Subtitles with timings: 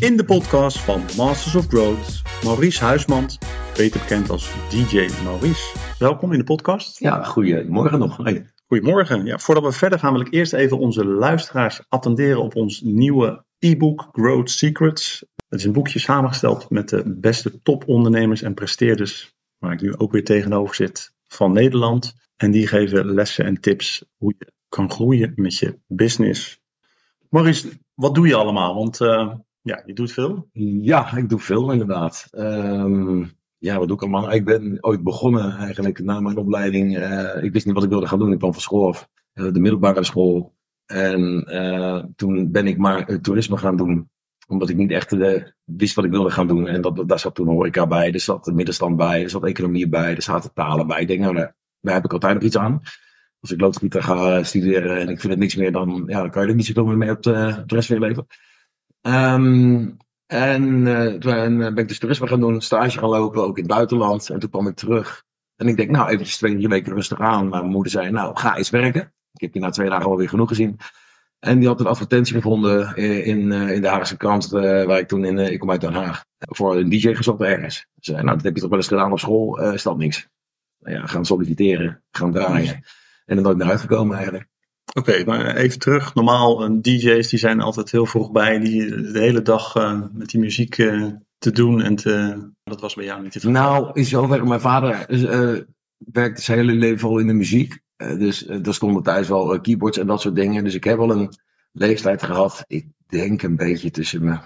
[0.00, 3.38] In de podcast van Masters of Growth, Maurice Huismand,
[3.76, 5.78] beter bekend als DJ Maurice.
[5.98, 6.98] Welkom in de podcast.
[6.98, 8.18] Ja, goedemorgen nog.
[8.66, 9.24] Goedemorgen.
[9.24, 13.44] Ja, voordat we verder gaan wil ik eerst even onze luisteraars attenderen op ons nieuwe
[13.58, 15.24] e-book Growth Secrets.
[15.48, 20.12] Het is een boekje samengesteld met de beste topondernemers en presteerders, waar ik nu ook
[20.12, 22.14] weer tegenover zit, van Nederland.
[22.36, 26.60] En die geven lessen en tips hoe je kan groeien met je business.
[27.28, 28.74] Maurice, wat doe je allemaal?
[28.74, 29.34] Want uh,
[29.68, 30.48] ja, je doet veel.
[30.80, 32.28] Ja, ik doe veel inderdaad.
[32.32, 34.32] Um, ja, wat doe ik allemaal?
[34.32, 36.96] Ik ben ooit begonnen eigenlijk na mijn opleiding.
[36.96, 38.32] Uh, ik wist niet wat ik wilde gaan doen.
[38.32, 40.56] Ik kwam van school af, uh, de middelbare school.
[40.86, 41.44] En
[42.16, 44.10] toen ben ik maar toerisme gaan doen
[44.46, 45.16] omdat ik niet echt
[45.64, 46.66] wist wat ik wilde gaan doen.
[46.66, 49.88] En dat, daar zat toen horeca bij, er zat de middenstand bij, er zat economie
[49.88, 51.00] bij, er zaten talen bij.
[51.00, 52.80] Ik denk, nou, daar, heb ik altijd nog iets aan
[53.40, 56.48] als ik loodgieter ga studeren en ik vind het niks meer, dan, ja, kan je
[56.48, 58.26] er niet zoveel meer mee op de, op de rest van je leven.
[59.02, 59.96] Um,
[60.26, 63.72] en uh, toen ben ik dus toerisme gaan doen, stage gaan lopen, ook in het
[63.72, 64.30] buitenland.
[64.30, 65.24] En toen kwam ik terug.
[65.56, 67.48] En ik denk, nou, eventjes twee, drie weken rustig aan.
[67.48, 69.12] Maar mijn moeder zei, nou, ga eens werken.
[69.32, 70.78] Ik heb je na twee dagen alweer genoeg gezien.
[71.38, 75.08] En die had een advertentie gevonden in, uh, in de Haagse krant, uh, waar ik
[75.08, 77.76] toen in, ik kom uit Den Haag, voor een DJ gezocht ergens.
[77.76, 80.28] Ze zei, nou, dat heb je toch wel eens gedaan op school, is dat niks.
[80.78, 82.82] Nou ja, gaan solliciteren, gaan draaien.
[83.24, 84.48] En er nooit meer uitgekomen eigenlijk.
[84.94, 86.14] Oké, maar even terug.
[86.14, 88.58] Normaal, uh, DJ's die zijn altijd heel vroeg bij.
[88.58, 91.06] Die de hele dag uh, met die muziek uh,
[91.38, 91.82] te doen.
[91.82, 93.62] En te, dat was bij jou niet het geval.
[93.62, 94.46] Nou, in zoverre.
[94.46, 95.06] Mijn vader
[95.98, 97.78] werkte zijn hele leven al in de muziek.
[97.96, 100.64] dus er stonden thuis wel keyboards en dat soort dingen.
[100.64, 101.32] Dus ik heb al een
[101.72, 102.64] leeftijd gehad.
[102.66, 104.40] Ik denk een beetje tussen mijn,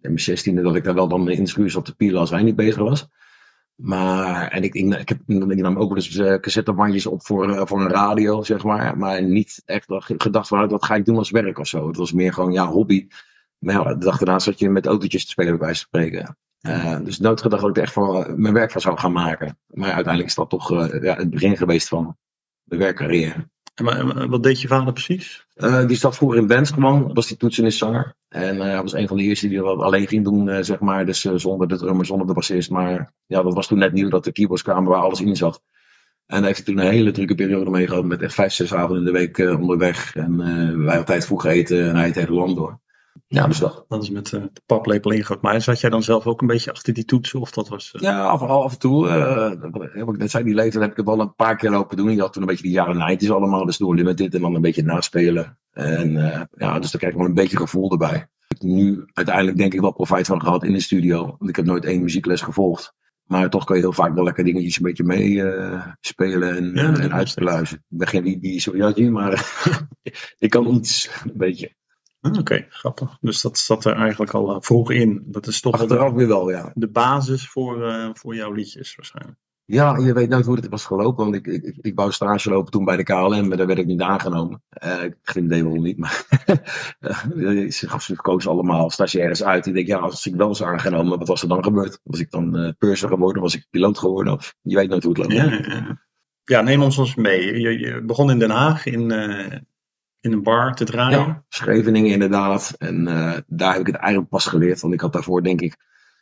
[0.00, 2.56] mijn zestiende dat ik daar wel dan in schuur zat te pielen als hij niet
[2.56, 3.08] bezig was.
[3.82, 7.48] Maar, en ik, ik, ik, heb, ik nam ook wel eens uh, cassettebandjes op voor,
[7.48, 8.98] uh, voor een radio, zeg maar.
[8.98, 11.86] Maar niet echt gedacht van, dat ga ik doen als werk of zo.
[11.86, 13.08] Het was meer gewoon, ja, hobby.
[13.58, 16.36] Maar ja, de dag daarna zat je met autootjes te spelen, bij wijze van spreken.
[16.60, 19.58] Uh, dus nooit gedacht dat ik er echt voor mijn werk van zou gaan maken.
[19.66, 20.68] Maar uiteindelijk is dat toch
[21.02, 22.16] ja, het begin geweest van
[22.62, 23.48] de werkcarrière.
[23.74, 25.46] En wat deed je vader precies?
[25.58, 26.72] Uh, die zat vroeger in bands
[27.12, 28.14] was die toetsenistzanger.
[28.28, 30.78] En uh, hij was een van de eerste die dat alleen ging doen, uh, zeg
[30.80, 31.06] maar.
[31.06, 32.70] Dus zonder de drummer, zonder de bassist.
[32.70, 35.62] Maar ja, dat was toen net nieuw dat de keyboards kwamen waar alles in zat.
[36.26, 39.04] En hij heeft toen een hele drukke periode mee met echt vijf, zes avonden in
[39.04, 40.14] de week onderweg.
[40.16, 42.80] En wij altijd vroeg eten en hij het hele land door.
[43.26, 43.84] Ja, dus dat.
[43.88, 45.40] Dat is met uh, de paplepel ingegooid.
[45.40, 47.40] Maar zat jij dan zelf ook een beetje achter die toetsen?
[47.40, 48.02] Of dat was, uh...
[48.02, 49.08] Ja, af, af en toe.
[49.08, 51.96] Uh, wat ik net zei, die leeftijd heb ik het wel een paar keer lopen
[51.96, 52.10] doen.
[52.10, 53.64] Je had toen een beetje die jaren 90's allemaal.
[53.64, 55.58] Dus door limited en dan een beetje naspelen.
[55.72, 56.12] En
[56.56, 58.16] ja, dus daar krijg ik wel een beetje gevoel erbij.
[58.48, 61.24] Ik heb nu uiteindelijk denk ik wel profijt van gehad in de studio.
[61.38, 62.96] Want ik heb nooit één muziekles gevolgd.
[63.28, 67.60] Maar toch kan je heel vaak wel lekker dingetjes een beetje meespelen en, ja, en.
[67.60, 69.62] Ik ben geen die, die Soriaji, maar
[70.38, 71.76] ik kan iets, een beetje.
[72.28, 73.18] Oké, okay, grappig.
[73.20, 75.22] Dus dat zat er eigenlijk al uh, vroeg in.
[75.26, 76.72] Dat is toch Achteraf weer wel, ja.
[76.74, 79.38] de basis voor, uh, voor jouw liedjes waarschijnlijk.
[79.70, 81.24] Ja, je weet nooit hoe het was gelopen.
[81.24, 83.86] Want ik, ik, ik, wou stage lopen toen bij de KLM, maar daar werd ik
[83.86, 84.62] niet aangenomen.
[84.84, 86.26] Uh, ik geen idee waarom niet, maar
[88.00, 89.66] ze kozen allemaal stagiaires uit.
[89.66, 92.00] Ik denk, ja, als ik wel was aangenomen, wat was er dan gebeurd?
[92.02, 93.42] Was ik dan uh, purser geworden?
[93.42, 94.32] Was ik piloot geworden?
[94.32, 95.32] Of, je weet nooit hoe het loopt.
[95.32, 96.00] Ja, ja.
[96.44, 97.60] ja neem ons eens mee.
[97.60, 99.10] Je, je begon in Den Haag in
[100.28, 101.18] in een bar te draaien?
[101.18, 102.74] Ja, Scheveningen inderdaad.
[102.78, 104.80] En uh, daar heb ik het eigenlijk pas geleerd.
[104.80, 105.76] Want ik had daarvoor denk ik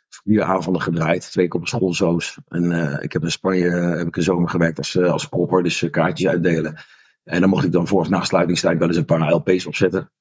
[0.09, 1.31] vier avonden gedraaid.
[1.31, 2.37] Twee keer op schoolzoos.
[2.47, 5.63] En uh, ik heb in Spanje uh, heb ik een zomer gewerkt als, als propper.
[5.63, 6.75] Dus kaartjes uitdelen.
[7.23, 10.11] En dan mocht ik dan voor na sluitingstijd wel eens een paar LP's opzetten.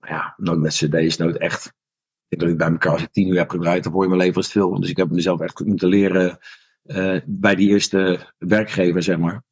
[0.00, 1.66] Ja, nooit met cd's, nooit echt.
[2.28, 4.08] Ik denk dat ik bij elkaar als ik tien uur heb gedraaid, dan voor je
[4.08, 4.80] mijn leven het veel.
[4.80, 6.38] Dus ik heb mezelf echt moeten leren
[7.24, 9.42] bij die eerste werkgever, zeg maar.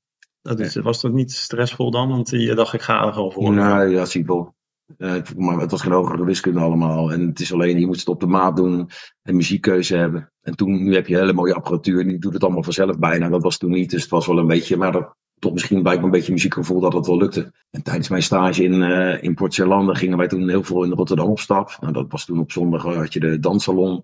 [0.42, 2.08] Dat is, was dat niet stressvol dan?
[2.08, 3.52] Want je dacht, ik ga er gewoon voor.
[3.52, 4.54] Nee, ja, zie ik wel.
[4.98, 7.12] Uh, maar het was geen hogere wiskunde allemaal.
[7.12, 8.90] En het is alleen, je moet het op de maat doen
[9.22, 10.32] en muziekkeuze hebben.
[10.40, 12.04] En toen, nu heb je hele mooie apparatuur.
[12.04, 13.28] Die doet het allemaal vanzelf bijna.
[13.28, 13.90] Dat was toen niet.
[13.90, 16.80] Dus het was wel een beetje, maar dat, toch misschien bij me een beetje muziekgevoel
[16.80, 17.52] dat het wel lukte.
[17.70, 21.30] En tijdens mijn stage in, uh, in Port gingen wij toen heel veel in Rotterdam
[21.30, 21.76] op stap.
[21.80, 24.02] Nou, dat was toen op zondag had je de danssalon.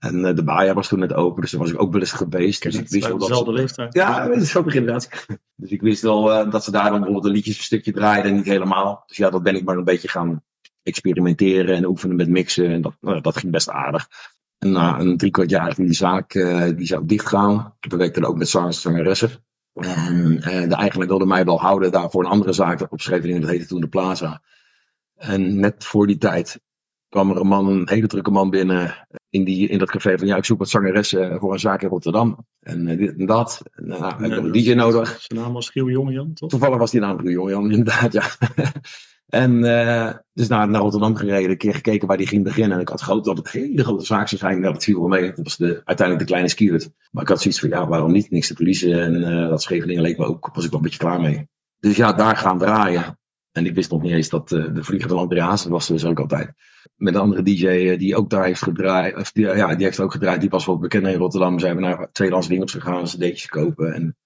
[0.00, 2.12] En uh, de Baja was toen net open, dus daar was ik ook wel eens
[2.12, 2.62] geweest.
[2.62, 3.94] Dus ik wist wel dezelfde leeftijd.
[3.94, 5.26] Ja, dat is ook inderdaad.
[5.56, 8.30] Dus ik wist wel uh, dat ze daar dan bijvoorbeeld een liedjes een stukje draaiden
[8.30, 9.02] en niet helemaal.
[9.06, 10.42] Dus ja, dat ben ik maar een beetje gaan
[10.82, 12.70] experimenteren en oefenen met mixen.
[12.70, 14.08] En dat, uh, dat ging best aardig.
[14.58, 16.32] En na een drie kwart jaar ging die zaak
[16.76, 17.76] die zou dichtgaan.
[17.80, 19.30] We werkten ook met zangers en zangeressen.
[19.74, 23.40] En de eigenaar wilde mij wel houden daar voor een andere zaak op Scheveningen.
[23.40, 24.42] Dat heette toen de Plaza.
[25.14, 26.60] En net voor die tijd
[27.08, 30.26] kwam er een man, een hele drukke man binnen in, die, in dat café van
[30.26, 32.46] ja, ik zoek wat zangeressen voor een zaak in Rotterdam.
[32.60, 33.62] En uh, dit en dat.
[33.72, 35.20] En, uh, nou, ik heb een DJ nodig.
[35.20, 36.48] Zijn naam was Giel Jongejan, toch?
[36.48, 38.24] Toevallig was die naam Giel Jongejan, inderdaad, ja.
[39.30, 42.76] En uh, dus naar, naar Rotterdam gereden, een keer gekeken waar die ging beginnen.
[42.76, 44.62] En ik had gehoopt dat het een hele grote zaak zou zijn.
[44.62, 45.26] Dat viel wel mee.
[45.26, 46.90] Dat was de, uiteindelijk de kleine skiert.
[47.10, 48.30] Maar ik had zoiets van, ja, waarom niet?
[48.30, 49.02] Niks te verliezen.
[49.02, 51.48] En uh, dat Scheveningen leek me ook, was ik wel een beetje klaar mee.
[51.80, 53.18] Dus ja, daar gaan draaien.
[53.52, 56.04] En ik wist nog niet eens dat uh, de vlieger van Andreas, dat was dus
[56.04, 56.52] ook altijd.
[56.96, 59.16] Met een andere DJ die ook daar heeft gedraaid.
[59.16, 60.40] Of die, ja, die heeft ook gedraaid.
[60.40, 61.58] Die was wel bekend in Rotterdam.
[61.58, 63.94] Zijn we naar tweedehands winkels gegaan, cd'tjes kopen.
[63.94, 64.16] En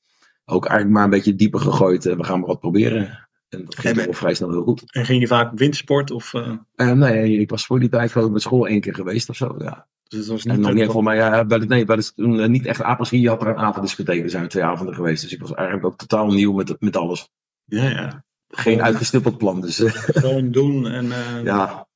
[0.44, 2.05] ook eigenlijk maar een beetje dieper gegooid.
[2.05, 3.29] we gaan maar wat proberen.
[3.49, 4.93] En dat ging toch vrij snel heel goed.
[4.93, 6.11] En ging je vaak wintersport?
[6.11, 6.53] Of, uh...
[6.77, 9.55] Uh, nee, ik was voor die tijd gewoon met school één keer geweest of zo.
[9.59, 9.87] Ja.
[10.09, 12.38] Dus het was niet en nog niet voor mij, ja, wel, nee, wel eens, toen,
[12.38, 14.23] uh, niet echt apres Je had er een avonddiscotheek.
[14.23, 15.23] Er zijn twee avonden geweest.
[15.23, 17.29] Dus ik was eigenlijk ook totaal nieuw met, met alles.
[17.65, 18.25] Ja, ja.
[18.56, 19.61] Geen uitgestippeld plan.
[19.61, 21.12] Dus, Gewoon doen en...
[21.45, 21.87] ja,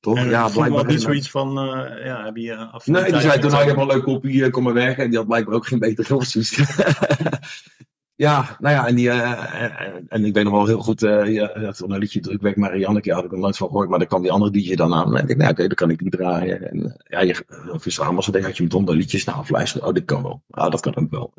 [0.00, 0.16] toch?
[0.16, 3.50] En ja, blijkbaar niet zoiets van, uh, ja, heb je af Nee, die zei toen,
[3.50, 5.04] nou, je hebt wel een leuk kopie, kom maar werken.
[5.04, 6.58] En die had blijkbaar ook geen betere opties.
[8.16, 11.34] Ja, nou ja, en, die, uh, en, en, ik weet nog wel heel goed, uh,
[11.34, 14.30] ja, een liedje Drukwerk Marianneke, had ik nog nooit van gehoord, maar dan kwam die
[14.30, 15.16] andere DJ dan aan.
[15.16, 16.70] En ik dacht, nou oké, okay, dan kan ik die draaien.
[16.70, 19.88] En ja, je, verzamelde denk had je met honderd liedjes nou afluisteren.
[19.88, 20.42] Oh, dit kan wel.
[20.50, 21.32] Ah, dat kan ook wel.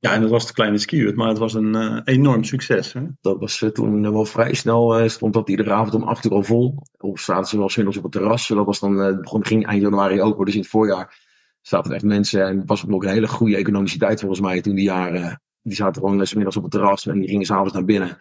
[0.00, 2.92] Ja, en dat was de kleine skiert, maar het was een uh, enorm succes.
[2.92, 3.00] Hè?
[3.20, 6.82] Dat was toen wel vrij snel, stond dat iedere avond om acht uur al vol.
[6.98, 8.48] Of zaten ze wel s'middags op het terras.
[8.48, 11.18] Dat was dan, begon, ging eind januari ook, dus in het voorjaar
[11.60, 12.46] zaten er echt mensen.
[12.46, 15.40] En het was ook nog een hele goede economische tijd volgens mij toen die jaren
[15.62, 18.18] die zaten gewoon middags op het terras en die gingen s'avonds naar binnen.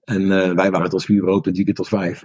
[0.00, 2.24] En uh, wij waren tot vier uur open, drie keer tot vijf.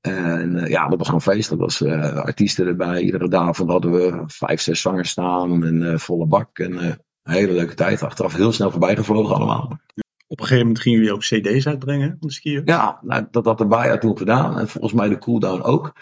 [0.00, 1.48] En uh, ja, dat was gewoon feest.
[1.48, 3.00] Dat was uh, artiesten erbij.
[3.00, 6.58] Iedere avond hadden we vijf, zes zangers staan en volle bak.
[6.58, 8.02] En een hele leuke tijd.
[8.02, 9.78] Achteraf heel snel voorbij gevlogen allemaal.
[10.26, 12.62] Op een gegeven moment gingen jullie ook cd's uitbrengen van de skiën?
[12.64, 14.58] Ja, nou, dat had de Bayer toen gedaan.
[14.58, 15.92] En volgens mij de Cooldown ook.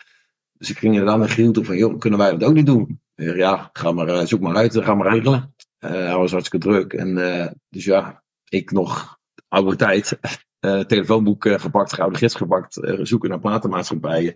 [0.59, 3.01] Dus ik ging inderdaad naar Giel toe van, joh, kunnen wij dat ook niet doen?
[3.15, 5.55] Ja, ga maar, zoek maar uit, ga maar regelen.
[5.81, 6.93] Uh, hij was hartstikke druk.
[6.93, 10.19] En, uh, dus ja, ik nog oude tijd.
[10.61, 12.79] Uh, telefoonboek gepakt, gouden gids gepakt.
[13.03, 14.35] zoeken naar platenmaatschappijen.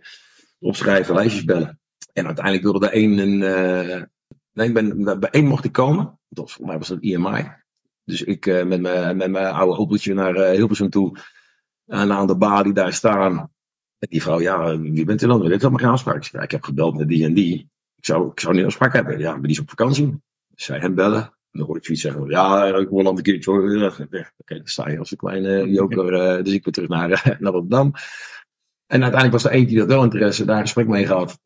[0.59, 1.81] Opschrijven, lijstjes bellen.
[2.13, 4.09] En uiteindelijk wilde er één een.
[4.57, 6.19] Nee, ben, bij één mocht ik komen.
[6.29, 7.53] Dat, voor mij was dat IMI.
[8.05, 11.19] Dus ik met mijn met mijn oude Opeltje naar Hilversum toe.
[11.87, 13.39] En aan de balie daar staan.
[13.99, 15.43] En die vrouw, ja, wie bent u dan?
[15.43, 16.17] Dit is allemaal geen afspraak.
[16.17, 17.71] Ik, zei, ik heb gebeld met die en die.
[17.97, 19.19] Ik zou, ik zou niet een afspraak hebben.
[19.19, 20.23] Ja, maar die is op vakantie.
[20.49, 22.29] Dus zij hem bellen dan hoor ik zoiets zeggen.
[22.29, 23.85] Ja, ik wil een keertje hoor.
[23.85, 24.07] Oké,
[24.37, 26.13] okay, dan sta je als een kleine joker.
[26.13, 27.93] Uh, dus ik weer terug naar, uh, naar Rotterdam.
[28.87, 30.45] En uiteindelijk was er eentje die had wel interesse.
[30.45, 31.31] Daar een gesprek mee gehad.
[31.31, 31.41] Het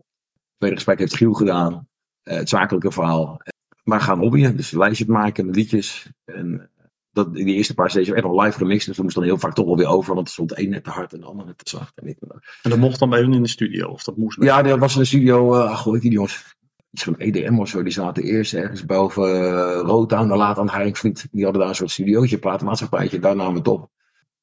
[0.59, 1.89] tweede gesprek heeft Giel gedaan.
[2.25, 3.41] Uh, het zakelijke verhaal.
[3.85, 4.57] Maar gaan hobbyen.
[4.57, 6.11] Dus een lijstje maken met liedjes.
[6.25, 6.71] En
[7.13, 8.87] dat, die eerste paar stages echt nog live gemixt.
[8.87, 10.15] Dus we moesten dan heel vaak toch wel weer over.
[10.15, 11.99] Want er stond de een net te hard en de ander net te zacht.
[11.99, 12.17] En,
[12.63, 13.89] en dat mocht dan bij hun in de studio?
[13.89, 15.55] Of dat moest Ja, dat was in de studio.
[15.55, 16.57] Uh, ach, die jongens
[16.91, 17.83] iets van EDM of zo.
[17.83, 21.29] Die zaten eerst ergens boven uh, Rotown, daar laat aan Haringvliet.
[21.31, 23.19] Die hadden daar een soort studiootje, platenmaatschappijtje.
[23.19, 23.91] Daar namen we het op.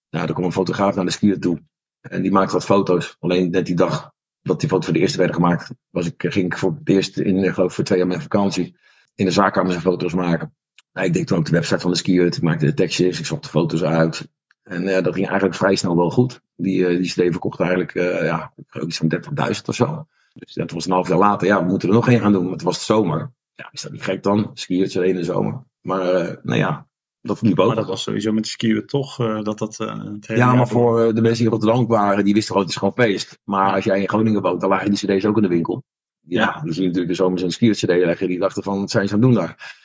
[0.09, 1.61] Nou, er kwam een fotograaf naar de skier toe.
[2.01, 3.15] En die maakte wat foto's.
[3.19, 4.11] Alleen net die dag
[4.47, 7.17] dat die foto's voor de eerste werden gemaakt, was ik, ging ik voor het eerst
[7.17, 8.75] in, eh, geloof voor twee jaar mijn vakantie,
[9.15, 10.55] in de zaakkamer zijn foto's maken.
[10.93, 12.25] Nou, ik deed toen ook de website van de skier.
[12.25, 14.29] Ik maakte de tekstjes, ik zocht de foto's uit.
[14.63, 16.41] En uh, dat ging eigenlijk vrij snel wel goed.
[16.55, 18.53] Die, uh, die CD verkocht eigenlijk, uh, ja,
[18.85, 20.07] iets van 30.000 of zo.
[20.33, 21.47] Dus dat was een half jaar later.
[21.47, 22.41] Ja, we moeten er nog één gaan doen.
[22.41, 23.31] Want het was zomer.
[23.55, 24.51] Ja, is dat niet gek dan?
[24.53, 25.63] Skiertje in de zomer.
[25.81, 26.86] Maar uh, nou ja,
[27.27, 27.67] dat liep ook.
[27.67, 30.53] Maar dat was sowieso met de skiën toch uh, dat dat uh, het hele Ja,
[30.53, 33.39] maar voor de mensen die op Rotterdam waren, die wisten gewoon het is gewoon feest.
[33.43, 35.83] Maar als jij in Groningen woont, dan lagen die cd's ook in de winkel.
[36.21, 36.61] Ja, ja.
[36.61, 38.27] die zien natuurlijk de zomers een skiertje cd leggen.
[38.27, 39.75] Die dachten van, wat zijn ze aan het doen daar?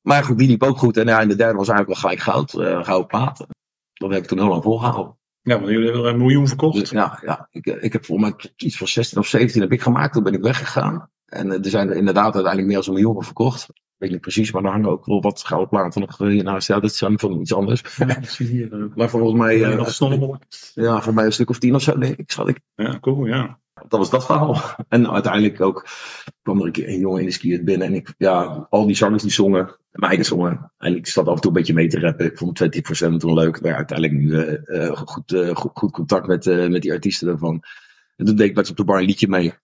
[0.00, 0.96] Maar goed, die liep ook goed.
[0.96, 2.52] En ja, in de derde was eigenlijk wel gelijk goud.
[2.52, 3.46] Uh, gouden plaat.
[3.92, 5.16] Dat heb ik toen heel lang volgehouden.
[5.42, 6.78] Ja, want jullie hebben een miljoen verkocht.
[6.78, 9.82] Dus, ja, ja ik, ik heb volgens mij iets van 16 of 17 heb ik
[9.82, 10.12] gemaakt.
[10.12, 11.10] Toen ben ik weggegaan.
[11.26, 13.66] En er zijn er inderdaad uiteindelijk meer dan een miljoen verkocht.
[14.02, 16.68] Ik weet niet precies, maar er hangen ook wel wat gouden platen nog hiernaast.
[16.68, 17.82] Ja, dat dan van iets anders.
[17.96, 19.58] Ja, hier, maar volgens mij...
[19.58, 20.34] Ja, uh,
[20.74, 22.60] ja, voor mij een stuk of tien of zo, denk ik, schat ik.
[22.74, 23.58] Ja, cool, ja.
[23.88, 24.56] Dat was dat verhaal.
[24.88, 25.86] En uiteindelijk ook
[26.42, 27.86] kwam er een keer een jongen in de skiën binnen.
[27.86, 30.72] En ik, ja, al die zangers die zongen, mij zongen.
[30.78, 32.26] En ik zat af en toe een beetje mee te rappen.
[32.26, 33.60] Ik vond 20% toen leuk.
[33.60, 37.62] Maar uiteindelijk nu uh, goed, uh, goed, goed, contact met, met die artiesten ervan.
[38.16, 39.54] En toen deed ik best op de bar een liedje mee.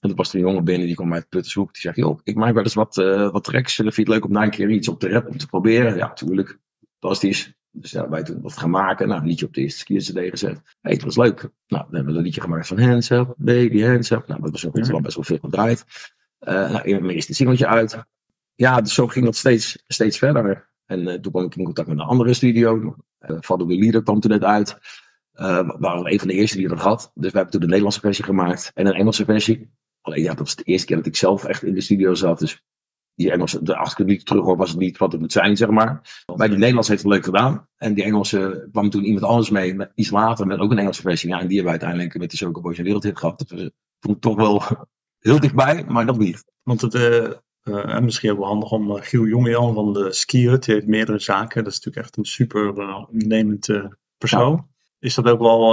[0.00, 1.72] En toen was er een jongen binnen, die kwam uit Puttershoek.
[1.72, 2.94] Die zei, joh, ik maak wel eens wat,
[3.32, 3.74] wat tracks.
[3.74, 5.96] Vind je het leuk om na een keer iets op te rappen, om te proberen?
[5.96, 6.58] Ja, tuurlijk.
[6.98, 7.52] Fantastisch.
[7.70, 9.08] Dus ja, wij toen wat gaan maken.
[9.08, 10.60] Nou, een liedje op de eerste skier CD gezet.
[10.80, 11.40] Hey, het was leuk.
[11.40, 14.26] Nou, dan hebben we een liedje gemaakt van Hands Up, Baby Hands Up.
[14.26, 15.00] Nou, dat was ook ja.
[15.00, 15.84] best wel veel gedraaid.
[16.40, 18.04] Uh, nou, mijn eerste singeltje uit.
[18.54, 20.70] Ja, dus zo ging dat steeds, steeds verder.
[20.86, 22.96] En uh, toen kwam ik in contact met een andere studio.
[23.20, 24.78] Uh, Vader de Leader kwam toen net uit.
[25.34, 27.10] Uh, waren een van de eerste die dat had.
[27.14, 29.70] Dus we hebben toen de Nederlandse versie gemaakt en een Engelse versie.
[30.08, 32.38] Alleen ja, dat was de eerste keer dat ik zelf echt in de studio zat.
[32.38, 32.62] Dus
[33.14, 35.32] die Engelse, de, als ik het niet terug hoor, was het niet wat het moet
[35.32, 36.22] zijn, zeg maar.
[36.36, 37.68] Maar die Nederlands heeft het leuk gedaan.
[37.76, 41.02] En die Engelse kwam toen iemand anders mee, met, iets later, met ook een Engelse
[41.02, 41.28] versie.
[41.28, 43.38] Ja, en die hebben we uiteindelijk met de Choco Boys een wereldhit gehad.
[43.38, 44.62] Dat was toen toch wel
[45.28, 46.44] heel dichtbij, maar nog niet.
[46.62, 47.30] Want het, uh,
[47.64, 50.86] uh, misschien ook wel handig om uh, Giel Jongejan van de Ski Hut, die heeft
[50.86, 51.64] meerdere zaken.
[51.64, 53.68] Dat is natuurlijk echt een super ondernemend
[54.18, 54.52] persoon.
[54.52, 54.66] Ja.
[54.98, 55.72] Is dat ook wel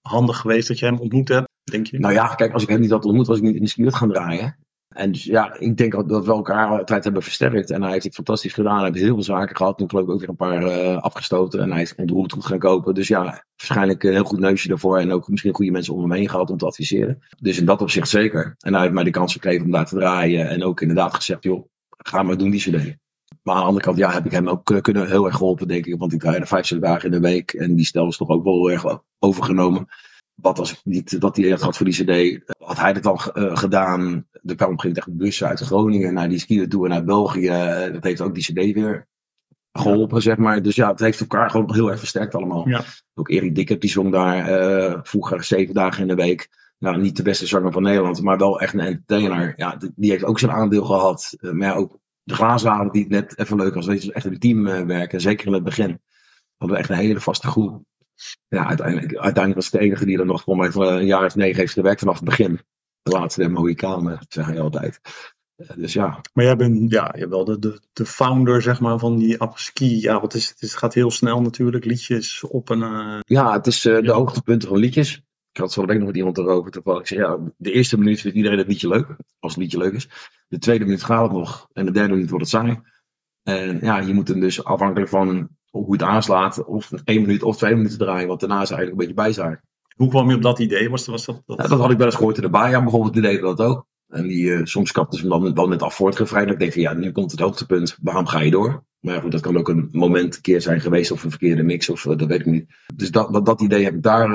[0.00, 1.98] handig geweest dat je hem ontmoet hebt, denk je?
[1.98, 3.82] Nou ja, kijk, als ik hem niet had ontmoet, was ik niet in de Ski
[3.82, 4.56] Hut gaan draaien.
[4.96, 7.70] En dus ja, ik denk dat we elkaar altijd hebben versterkt.
[7.70, 8.76] En hij heeft het fantastisch gedaan.
[8.76, 9.78] Hij heeft heel veel zaken gehad.
[9.78, 11.60] Toen geloof ik ook weer een paar uh, afgestoten.
[11.60, 12.94] En hij is ontroerd goed gaan kopen.
[12.94, 13.22] Dus ja,
[13.56, 14.98] waarschijnlijk een heel goed neusje daarvoor.
[14.98, 17.18] En ook misschien goede mensen om hem heen gehad om te adviseren.
[17.40, 18.54] Dus in dat opzicht zeker.
[18.58, 20.48] En hij heeft mij de kans gegeven om daar te draaien.
[20.48, 22.96] En ook inderdaad gezegd, joh, ga maar doen die cd.
[23.42, 25.86] Maar aan de andere kant, ja, heb ik hem ook kunnen heel erg geholpen, denk
[25.86, 25.98] ik.
[25.98, 27.52] Want ik draaide vijf dagen in de week.
[27.52, 29.86] En die stel was toch ook wel heel erg overgenomen
[30.36, 33.20] wat als ik niet dat hij echt had voor die CD, had hij dat al
[33.34, 34.26] uh, gedaan.
[34.44, 36.90] Er kwam op een gegeven moment echt bussen uit Groningen naar die skiën toe en
[36.90, 37.48] naar België.
[37.92, 39.06] Dat heeft ook die CD weer
[39.72, 40.62] geholpen, zeg maar.
[40.62, 42.68] Dus ja, het heeft elkaar gewoon heel erg versterkt allemaal.
[42.68, 42.84] Ja.
[43.14, 46.48] Ook Erik Dikker, die zong daar uh, vroeger zeven dagen in de week.
[46.78, 49.54] Nou, niet de beste zanger van Nederland, maar wel echt een entertainer.
[49.56, 51.36] Ja, die heeft ook zijn aandeel gehad.
[51.40, 53.86] Uh, maar ja, ook de glazen die het net even leuk was.
[53.86, 55.20] Weet je, echt in het team werken.
[55.20, 56.00] Zeker in het begin.
[56.56, 57.84] Hadden we echt een hele vaste groep
[58.48, 61.24] ja, uiteindelijk, uiteindelijk was het de enige die er nog voor mij voor een jaar
[61.24, 62.60] of negen heeft gewerkt vanaf het begin.
[63.02, 65.00] De laatste der Mohikanen, zeg je altijd.
[65.74, 66.20] Dus ja.
[66.32, 70.00] Maar jij bent, ja, je wel de, de, de founder, zeg maar, van die apres-ski.
[70.00, 70.60] Ja, wat is het?
[70.60, 71.84] Het gaat heel snel natuurlijk.
[71.84, 72.80] Liedjes op een.
[72.80, 73.18] Uh...
[73.20, 75.16] Ja, het is uh, de hoogtepunten van liedjes.
[75.52, 77.00] Ik had zo direct nog met iemand erover toevallig.
[77.00, 79.16] Ik zeg, ja, de eerste minuut vindt iedereen het liedje leuk.
[79.38, 80.08] Als het liedje leuk is.
[80.48, 81.68] De tweede minuut gaat het nog.
[81.72, 82.80] En de derde minuut wordt het saai.
[83.42, 85.48] En ja, je moet hem dus afhankelijk van
[85.84, 89.06] hoe het aanslaat, of één minuut of twee minuten draaien, want daarna is eigenlijk een
[89.06, 89.62] beetje bijzaak.
[89.96, 90.90] Hoe kwam je op dat idee?
[90.90, 91.62] Was, was dat, dat...
[91.62, 93.86] Ja, dat had ik wel eens gehoord in de bijaan, bijvoorbeeld, die deden dat ook.
[94.08, 96.50] En die, uh, soms kapten ze dan, dan met af voortgevrijd.
[96.50, 98.84] Ik denk van ja, nu komt het hoogtepunt, waarom ga je door?
[99.00, 101.88] Maar goed, dat kan ook een moment een keer zijn geweest of een verkeerde mix
[101.88, 102.74] of uh, dat weet ik niet.
[102.94, 104.30] Dus dat, dat, dat idee heb ik daar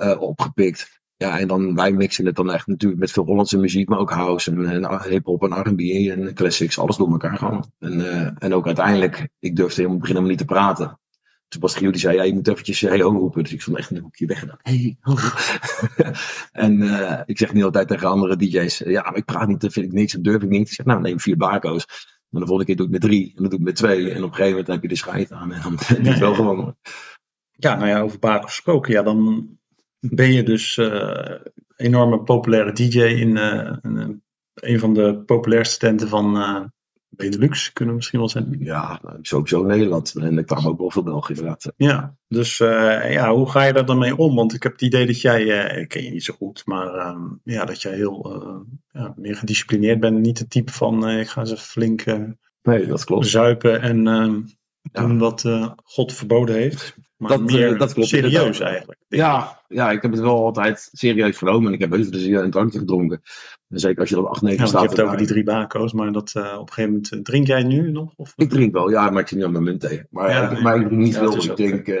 [0.00, 1.00] uh, opgepikt.
[1.16, 4.10] Ja, en dan wij mixen het dan echt natuurlijk met veel Hollandse muziek, maar ook
[4.10, 7.72] house en, en hip-hop en RB en classics, alles door elkaar gewoon.
[7.78, 10.98] En, en ook uiteindelijk, ik durfde helemaal beginnen niet te praten.
[11.48, 13.42] Toen was Giel die zei, ja, je moet eventjes hey ho roepen.
[13.42, 15.16] Dus ik stond echt een hoekje weg en dacht, hey ho.
[16.66, 19.72] en uh, ik zeg niet altijd tegen andere DJ's, ja, maar ik praat niet, dat
[19.72, 20.68] vind ik niks, dat durf ik niet.
[20.68, 21.86] Ik zeg, nou, neem vier bako's.
[22.28, 24.10] Maar de volgende keer doe ik met drie, en dan doe ik met twee.
[24.10, 26.34] En op een gegeven moment heb je de scheid aan en dan is het wel
[26.34, 26.76] gewoon.
[27.52, 29.48] Ja, nou ja, over bako's gesproken, ja, dan
[30.00, 31.34] ben je dus uh,
[31.76, 34.22] enorme populaire DJ in uh, een,
[34.54, 36.34] een van de populairste tenten van
[37.08, 38.56] Benelux kunnen we misschien wel zijn.
[38.58, 40.14] Ja, nou, sowieso Nederland.
[40.14, 41.72] En er kwamen ook wel veel België inderdaad.
[41.76, 44.34] Ja, dus ja, hoe ga je daar dan mee om?
[44.34, 45.44] Want ik heb het idee dat jij,
[45.80, 48.36] ik ken je niet zo goed, maar uh, ja, dat jij heel
[48.88, 50.18] ja, meer gedisciplineerd bent.
[50.18, 52.04] Niet het type van ik ga ze flink
[52.62, 53.26] nee, dat klopt.
[53.26, 54.04] zuipen en
[54.92, 55.16] doen ja.
[55.16, 55.44] wat
[55.84, 56.96] God verboden heeft.
[57.16, 58.98] Maar dat, meer dat klopt serieus eigenlijk.
[59.08, 61.66] Ja, ja, ik heb het wel altijd serieus genomen.
[61.66, 63.22] En ik heb best wel een drankje gedronken.
[63.68, 64.80] En zeker als je dan 8, 9 ja, staat.
[64.80, 67.24] Je hebt het over die drie bako's, maar dat, uh, op een gegeven moment.
[67.24, 68.12] Drink jij nu nog?
[68.16, 68.32] Of?
[68.36, 70.06] Ik drink wel, ja, maar ik zit niet aan mijn munt tegen.
[70.10, 71.44] Maar, ja, ik, maar ik drink niet ja, veel.
[71.44, 71.98] Ik drink uh,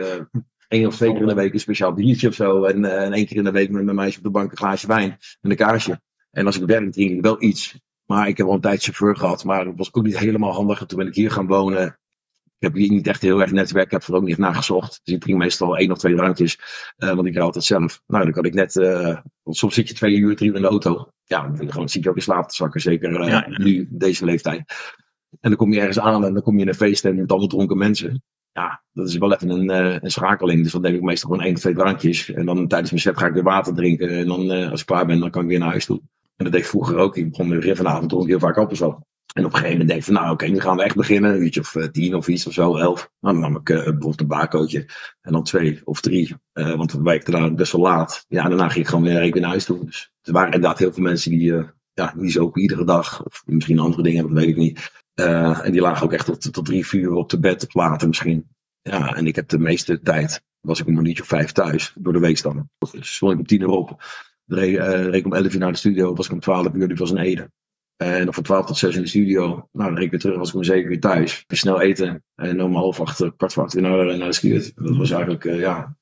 [0.68, 2.64] één of twee keer in de week een speciaal biertje of zo.
[2.64, 4.56] En, uh, en één keer in de week met mijn meisje op de bank een
[4.56, 6.00] glaasje wijn en een kaarsje.
[6.30, 7.78] En als ik werk, drink ik wel iets.
[8.06, 10.80] Maar ik heb al een tijd chauffeur gehad, maar dat was ook niet helemaal handig.
[10.80, 11.98] En toen ben ik hier gaan wonen.
[12.58, 15.00] Ik heb hier niet echt heel erg netwerk, ik heb er ook niet naar gezocht.
[15.04, 16.58] Dus ik drink meestal één of twee drankjes,
[16.98, 18.02] uh, want ik rijd altijd zelf.
[18.06, 20.68] Nou, dan kan ik net, uh, soms zit je twee uur, drie uur in de
[20.68, 21.10] auto.
[21.24, 23.46] Ja, dan ben je gewoon, zit je ook in slaap te zakken, zeker uh, ja,
[23.48, 23.58] ja.
[23.62, 24.58] nu, deze leeftijd.
[25.40, 27.30] En dan kom je ergens aan en dan kom je in een feest en met
[27.30, 28.22] allemaal dronken mensen.
[28.52, 29.68] Ja, dat is wel even een,
[30.04, 30.62] een schakeling.
[30.62, 32.32] Dus dan neem ik meestal gewoon één of twee drankjes.
[32.32, 34.08] En dan tijdens mijn set ga ik weer water drinken.
[34.08, 36.00] En dan, als ik klaar ben, dan kan ik weer naar huis toe.
[36.36, 37.16] En dat deed ik vroeger ook.
[37.16, 39.04] Ik begon weer vanavond dronk heel vaak appelsap.
[39.32, 41.34] En op een gegeven moment denk ik van, nou oké, nu gaan we echt beginnen.
[41.34, 43.10] Een uurtje of uh, tien of iets of zo, elf.
[43.20, 44.88] Nou, dan nam ik uh, bijvoorbeeld een bakootje.
[45.20, 46.34] En dan twee of drie.
[46.54, 48.24] Uh, want we werkten daar best wel laat.
[48.28, 49.84] Ja, daarna ging ik gewoon weer, weer naar huis toe.
[49.84, 51.52] Dus er waren inderdaad heel veel mensen die,
[51.92, 53.24] ja, die zo ook iedere dag.
[53.24, 54.90] Of misschien andere dingen, dat weet ik niet.
[55.14, 58.08] en die lagen ook echt tot, tot drie, vier uur op de bed, of later
[58.08, 58.48] misschien.
[58.82, 61.92] Ja, en ik heb de meeste tijd, was ik om een uurtje of vijf thuis,
[61.98, 62.68] door de week dan.
[62.92, 64.04] Dus stond ik om tien uur op.
[64.46, 67.10] Reed, ik om elf uur naar de studio, was ik om twaalf uur, die was
[67.10, 67.50] een Ede.
[67.96, 69.46] En van 12 tot 6 in de studio.
[69.46, 71.44] Nou, dan reed ik weer terug als ik om 7 uur thuis.
[71.46, 72.24] Snel eten.
[72.34, 74.72] En om half acht, kwart voor acht weer naar, naar de skiert.
[74.74, 75.96] Dat was eigenlijk, uh, ja.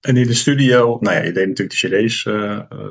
[0.00, 2.24] En in de studio, nou ja, je deed natuurlijk de cd's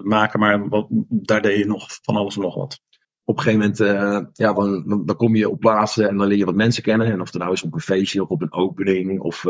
[0.04, 2.82] maken, maar wat, daar deed je nog van alles en nog wat.
[3.26, 6.38] Op een gegeven moment, uh, ja, dan, dan, kom je op plaatsen en dan leer
[6.38, 7.12] je wat mensen kennen.
[7.12, 9.42] En of het nou is op een feestje of op een opening of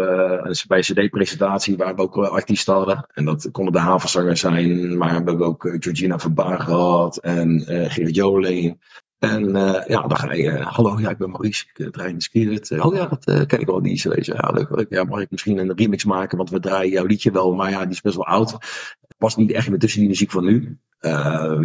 [0.67, 3.05] bij een cd-presentatie waar we ook artiesten hadden.
[3.13, 7.61] En dat konden de havenzangers zijn, maar we hebben ook Georgina van Baar gehad en
[7.65, 8.77] Gerrit Joling.
[9.23, 12.15] En eh, ja, dan ga je, hallo, ja, ik ben Maurice, ik uh, draai in
[12.15, 12.71] de Skirit.
[12.71, 14.27] oh ja, dat ken ik wel, die cd's.
[14.27, 14.85] Ja, leuk.
[14.89, 17.81] Ja, mag ik misschien een remix maken, want we draaien jouw liedje wel, maar ja,
[17.81, 18.51] die is best wel oud.
[18.51, 20.77] Het past niet echt meer tussen die muziek van nu.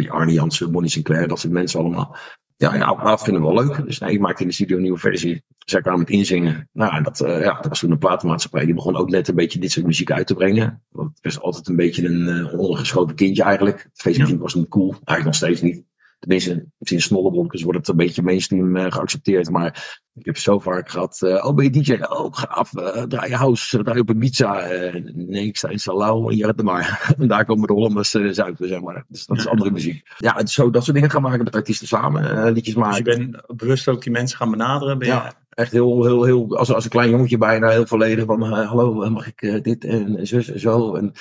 [0.09, 2.17] Arne Jansen, Bonnie Sinclair, dat soort mensen allemaal.
[2.57, 3.85] Ja, ja, dat vinden we wel leuk.
[3.85, 5.43] Dus nee, ik maakte in de studio een nieuwe versie.
[5.57, 6.69] Zij kwamen met inzingen.
[6.73, 8.65] Nou, dat, ja, dat was toen een platenmaatschappij.
[8.65, 10.83] Die begon ook net een beetje dit soort muziek uit te brengen.
[10.89, 13.81] Want het was altijd een beetje een ondergeschoten kindje eigenlijk.
[13.83, 14.89] Het feestmuziek was niet cool.
[14.91, 15.83] Eigenlijk nog steeds niet.
[16.19, 19.49] Tenminste, sinds Snollebonkers wordt het een beetje mainstream uh, geaccepteerd.
[19.49, 21.19] Maar ik heb zo vaak gehad.
[21.23, 21.93] Uh, oh, ben je DJ?
[21.93, 22.73] Oh, gaaf.
[22.73, 23.77] Uh, draai je house.
[23.77, 24.67] Draai je op een pizza.
[25.13, 26.35] nee, ik sta in Salau.
[26.35, 27.15] Ja, maar.
[27.17, 29.05] en daar komen de Hollanders zuiden, zeg maar.
[29.07, 30.13] Dus dat is andere muziek.
[30.17, 32.51] Ja, zo dat soort dingen gaan maken met artiesten samen.
[32.51, 33.03] liedjes maken.
[33.03, 34.97] Dus je bent bewust ook die mensen gaan benaderen?
[34.97, 36.57] Ben ja, echt heel, heel, heel.
[36.57, 38.43] Als, als een klein jongetje bijna heel volledig van.
[38.43, 40.95] hallo, mag ik dit en zus en zo.
[40.95, 41.13] En,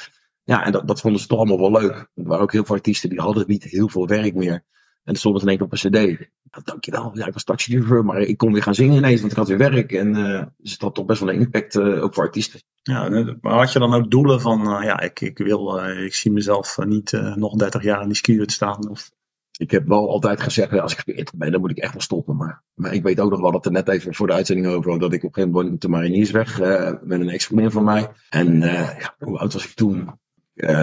[0.44, 1.92] ja, en dat, dat vonden ze toch allemaal wel leuk.
[1.92, 4.64] Er waren ook heel veel artiesten die hadden niet heel veel werk meer.
[5.08, 6.28] En dan stond in één keer op een cd.
[6.50, 9.38] Nou, dankjewel, ja, ik was taxichauffeur, maar ik kon weer gaan zingen ineens, want ik
[9.38, 9.92] had weer werk.
[9.92, 12.60] En uh, dus het had toch best wel een impact, uh, ook voor artiesten.
[12.82, 13.08] Ja,
[13.40, 16.78] maar had je dan ook doelen van, uh, ja, ik, ik wil, ik zie mezelf
[16.78, 18.88] niet nog 30 jaar in die skier staan?
[18.88, 19.10] Of...
[19.58, 22.36] Ik heb wel altijd gezegd, als ik 40 ben, dan moet ik echt wel stoppen.
[22.36, 24.98] Maar, maar ik weet ook nog wel dat er net even voor de uitzending over
[24.98, 26.58] dat ik op een gegeven moment de mariniers weg
[27.02, 28.08] met een ex-vriendin van mij.
[28.30, 30.10] En ja, hoe oud was ik toen?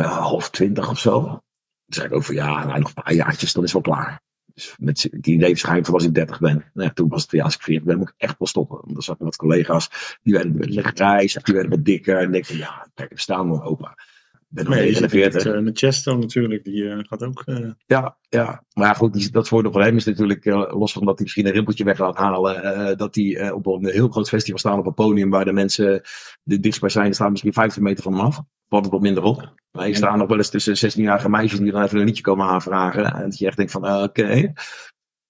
[0.03, 1.43] half twintig of zo.
[1.87, 4.21] Zei ik ook van ja, nou, nog een paar jaartjes, dan is het wel klaar.
[4.53, 6.71] Dus met die levensgeheim was ik 30 ben.
[6.73, 8.77] Nou ja, toen was het, ja, als ik 40 ben, moet ik echt wel stoppen.
[8.81, 12.17] Want dan zat met wat collega's, die werden met leggerijs, die werden wat dikker.
[12.17, 13.97] En ik denk van ja, kijk, we staan nog opa.
[14.47, 15.43] Ben nog 49.
[15.43, 17.43] Met, uh, met Chesto natuurlijk, die uh, gaat ook.
[17.45, 17.71] Uh...
[17.85, 21.23] Ja, ja, maar goed, die, dat voordeel van hem is natuurlijk, los van dat hij
[21.23, 24.85] misschien een rimpeltje weg laat halen, dat hij op een heel groot festival staat op
[24.85, 26.01] een podium waar de mensen
[26.43, 28.41] de dichtstbij zijn, staan misschien 15 meter van hem af.
[28.67, 29.53] Valt het wat minder op.
[29.71, 32.45] Maar je staat nog wel eens tussen 16-jarige meisjes die dan even een liedje komen
[32.45, 33.05] aanvragen.
[33.05, 34.03] En dat je echt denkt van, oké.
[34.03, 34.53] Okay.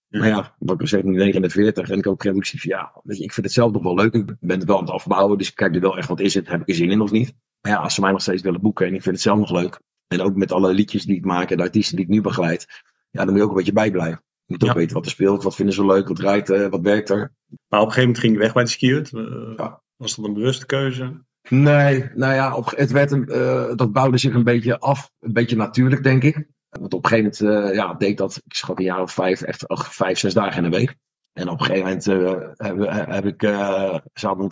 [0.10, 3.24] Maar ja, wat ik zeg, nu 49 en ik ook ik van ja, weet je,
[3.24, 4.14] ik vind het zelf nog wel leuk.
[4.14, 6.34] Ik ben het wel aan het afbouwen, dus ik kijk er wel echt, wat is
[6.34, 6.48] het?
[6.48, 7.36] Heb ik er zin in of niet?
[7.66, 9.52] Maar ja, als ze mij nog steeds willen boeken en ik vind het zelf nog
[9.52, 9.80] leuk.
[10.08, 12.66] En ook met alle liedjes die ik maak en de artiesten die ik nu begeleid.
[13.10, 14.24] Ja, dan moet je ook een beetje bijblijven.
[14.46, 16.82] Je moet ook weten wat er speelt, wat vinden ze leuk, wat draait, uh, wat
[16.82, 17.34] werkt er.
[17.68, 19.12] Maar op een gegeven moment ging je weg bij de skiert.
[19.12, 19.82] Uh, ja.
[19.96, 21.24] Was dat een bewuste keuze?
[21.50, 25.12] Nee, nou ja, op, het werd een, uh, dat bouwde zich een beetje af.
[25.20, 26.48] Een beetje natuurlijk, denk ik.
[26.70, 29.68] Want op een gegeven moment ja, deed dat, ik schat een jaar of vijf, echt
[29.68, 30.96] ach, vijf, zes dagen in de week.
[31.36, 33.98] En op een gegeven moment uh, heb, ik uh,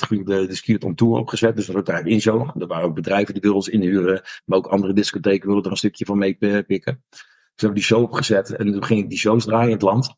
[0.08, 1.56] de, de Skierton Tour opgezet.
[1.56, 2.52] Dus dat was daar in zo.
[2.60, 4.22] Er waren ook bedrijven die wilden ons inhuren.
[4.46, 7.04] Maar ook andere discotheken wilden er een stukje van mee pikken.
[7.10, 7.20] Dus
[7.56, 8.56] hebben die show opgezet.
[8.56, 10.16] En toen ging ik die shows draaien in het land.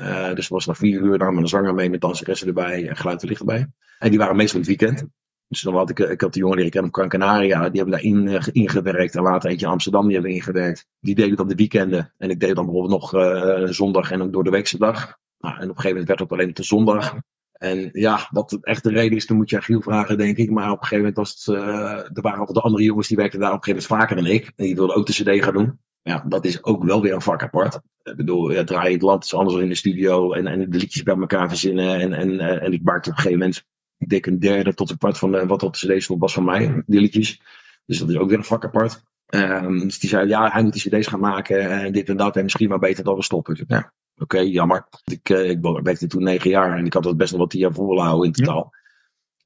[0.00, 3.22] Uh, dus was na vier uur met een zanger mee, met danseressen erbij en geluid
[3.22, 3.66] en licht erbij.
[3.98, 5.08] En die waren meestal in het weekend.
[5.48, 8.00] Dus dan had ik, ik had de jongen die ik ken op Canaria, die hebben
[8.00, 9.16] daarin ingewerkt.
[9.16, 10.86] En later eentje in Amsterdam, die hebben ingewerkt.
[11.00, 12.14] Die deden op de weekenden.
[12.16, 15.18] En ik deed dan bijvoorbeeld nog zondag en een door de weekse dag.
[15.38, 17.16] Nou, en op een gegeven moment werd het alleen op de zondag.
[17.52, 20.50] En ja, wat echt de reden is, dan moet je Giel vragen, denk ik.
[20.50, 23.16] Maar op een gegeven moment was het, uh, er waren altijd de andere jongens die
[23.16, 24.52] werkten daar op een gegeven moment vaker dan ik.
[24.56, 25.78] En die wilden ook de cd gaan doen.
[26.02, 27.80] Ja, dat is ook wel weer een vak apart.
[28.02, 30.32] Ik bedoel, ja, draai het land anders dan in de studio.
[30.32, 32.00] En, en de liedjes bij elkaar verzinnen.
[32.00, 33.64] En, en, en ik maakte op een gegeven moment
[33.98, 36.32] ik denk een derde tot een kwart van de, wat op de cd stond was
[36.32, 37.40] van mij, die liedjes.
[37.86, 39.02] Dus dat is ook weer een vak apart.
[39.34, 42.36] Um, dus die zei, ja, hij moet die cd's gaan maken en dit en dat.
[42.36, 43.54] En misschien maar beter dat we stoppen.
[43.54, 44.88] Dus, ja, oké, jammer.
[45.04, 47.60] Ik, uh, ik werkte toen negen jaar en ik had dat best nog wat tien
[47.60, 48.68] jaar volhouden in totaal.
[48.70, 48.76] Ja.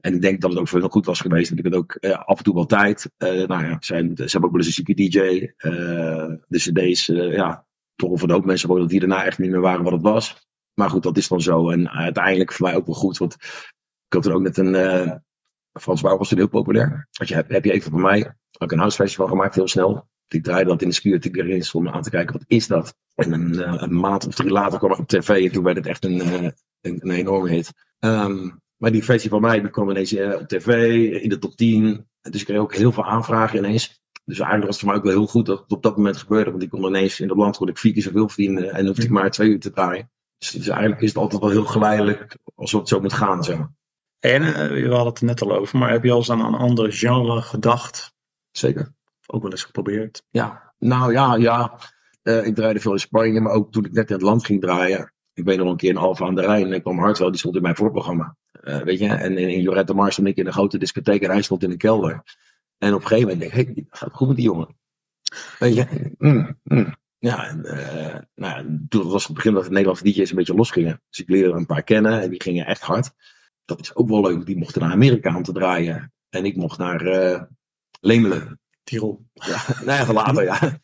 [0.01, 1.49] En ik denk dat het ook veel goed was geweest.
[1.49, 3.11] Dat ik het ook uh, af en toe wel tijd.
[3.19, 5.53] Uh, nou ja, zijn, ze hebben ook wel eens een zieke DJ.
[6.49, 9.85] de cd's, ja, toch voor de hoop mensen dat die daarna echt niet meer waren
[9.85, 10.47] wat het was.
[10.75, 11.71] Maar goed, dat is dan zo.
[11.71, 13.19] En uiteindelijk voor mij ook wel goed.
[13.19, 13.35] Want
[14.07, 15.23] ik had er ook net een.
[15.81, 17.09] Frans Bouw was toen heel populair.
[17.13, 20.09] Had je, heb, heb je even voor mij ook een housefestival gemaakt, heel snel.
[20.35, 22.95] Ik draaide dat in de security erin stond aan te kijken, wat is dat?
[23.15, 25.77] En een, uh, een maand of drie later kwam ik op tv en toen werd
[25.77, 27.73] het echt een, uh, een, een, enorme hit.
[27.99, 31.57] Um, maar die versie van mij die kwam ineens uh, op tv, in de top
[31.57, 32.07] 10.
[32.21, 34.01] Dus ik kreeg ook heel veel aanvragen ineens.
[34.25, 36.17] Dus eigenlijk was het voor mij ook wel heel goed dat het op dat moment
[36.17, 36.51] gebeurde.
[36.51, 39.03] Want ik kon ineens in dat land kon ik vier keer zoveel verdienen en hoefde
[39.03, 40.11] ik maar twee uur te draaien.
[40.39, 43.75] Dus, dus eigenlijk is het altijd wel heel geleidelijk als het zo moet gaan, maar.
[44.19, 46.55] En we hadden het er net al over, maar heb je al eens aan een
[46.55, 48.15] ander genre gedacht?
[48.51, 48.95] Zeker.
[49.27, 50.23] Ook wel eens geprobeerd?
[50.31, 51.79] Ja, nou ja, ja.
[52.23, 54.61] Uh, ik draaide veel in Spanje, maar ook toen ik net in het land ging
[54.61, 55.13] draaien.
[55.33, 57.39] Ik weet nog een keer in Alfa aan de Rijn en ik kwam Hartwell, die
[57.39, 58.37] stond in mijn voorprogramma.
[58.63, 61.43] Uh, weet je, en, in Jorette Mars stond ik in een grote discotheek en hij
[61.43, 62.23] stond in de kelder.
[62.79, 64.77] En op een gegeven moment denk ik, hey, gaat goed met die jongen.
[65.59, 66.95] Weet je, mm, mm.
[67.19, 71.03] Ja, en uh, nou, toen was het begin dat de Nederlandse DJ's een beetje losgingen.
[71.09, 73.13] Dus ik leerde er een paar kennen en die gingen echt hard
[73.65, 74.47] dat is ook wel leuk.
[74.47, 76.13] Die mochten naar Amerika om te draaien.
[76.29, 77.43] En ik mocht naar uh,
[78.01, 78.61] Lemelen.
[79.33, 80.79] Ja, nee, later, ja.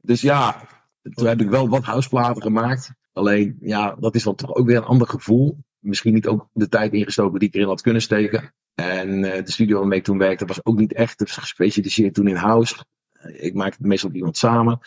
[0.00, 0.68] Dus ja,
[1.02, 2.90] toen heb ik wel wat houseplaten gemaakt.
[3.12, 5.58] Alleen, ja, dat is dan toch ook weer een ander gevoel.
[5.78, 8.54] Misschien niet ook de tijd ingestoken die ik erin had kunnen steken.
[8.74, 12.36] En uh, de studio waarmee ik toen werkte was ook niet echt gespecialiseerd toen in
[12.36, 12.84] house.
[13.32, 14.78] ik maakte het meestal iemand samen.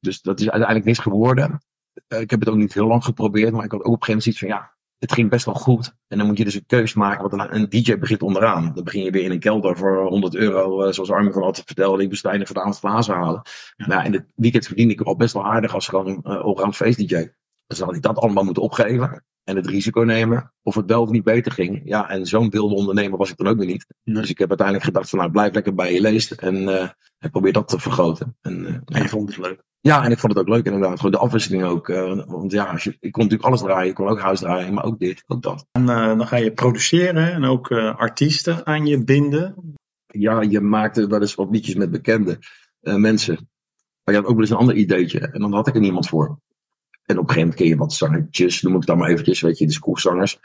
[0.00, 1.62] Dus dat is uiteindelijk niks geworden.
[2.08, 4.04] Uh, ik heb het ook niet heel lang geprobeerd, maar ik had ook op een
[4.04, 5.94] gegeven moment zoiets van ja, het ging best wel goed.
[6.08, 8.72] En dan moet je dus een keuze maken, want een, DJ begint onderaan.
[8.74, 11.66] Dan begin je weer in een kelder voor 100 euro, uh, zoals Armin van altijd
[11.66, 12.02] vertelde.
[12.02, 13.42] Ik moest einde van de avond glazen halen.
[13.76, 13.86] Ja.
[13.86, 16.98] Nou, in het weekend verdiende ik al best wel aardig als gewoon uh, allround feest
[16.98, 17.28] DJ.
[17.66, 21.02] Dus dan had ik dat allemaal moeten opgeven en het risico nemen of het wel
[21.02, 21.80] of niet beter ging.
[21.84, 23.86] Ja, en zo'n wilde ondernemer was ik dan ook weer niet.
[24.04, 27.30] Dus ik heb uiteindelijk gedacht van nou, blijf lekker bij je leest en, uh, en
[27.30, 28.36] probeer dat te vergroten.
[28.40, 29.62] En, uh, en je vond het leuk?
[29.80, 30.96] Ja, en ik vond het ook leuk inderdaad.
[30.96, 31.88] Gewoon de afwisseling ook.
[31.88, 33.88] Uh, want ja, als je, ik kon natuurlijk alles draaien.
[33.88, 35.66] Ik kon ook huis draaien, maar ook dit, ook dat.
[35.72, 39.76] En dan ga je produceren en ook artiesten aan je binden.
[40.06, 42.38] Ja, je maakte wel eens wat liedjes met bekende
[42.80, 43.48] mensen.
[44.04, 45.20] Maar je had ook wel eens een ander ideetje.
[45.20, 46.38] En dan had ik er niemand voor.
[47.08, 49.58] En op een gegeven moment ken je wat zangertjes, noem ik dan maar eventjes, weet
[49.58, 50.34] je, de kroegzangers.
[50.34, 50.44] En op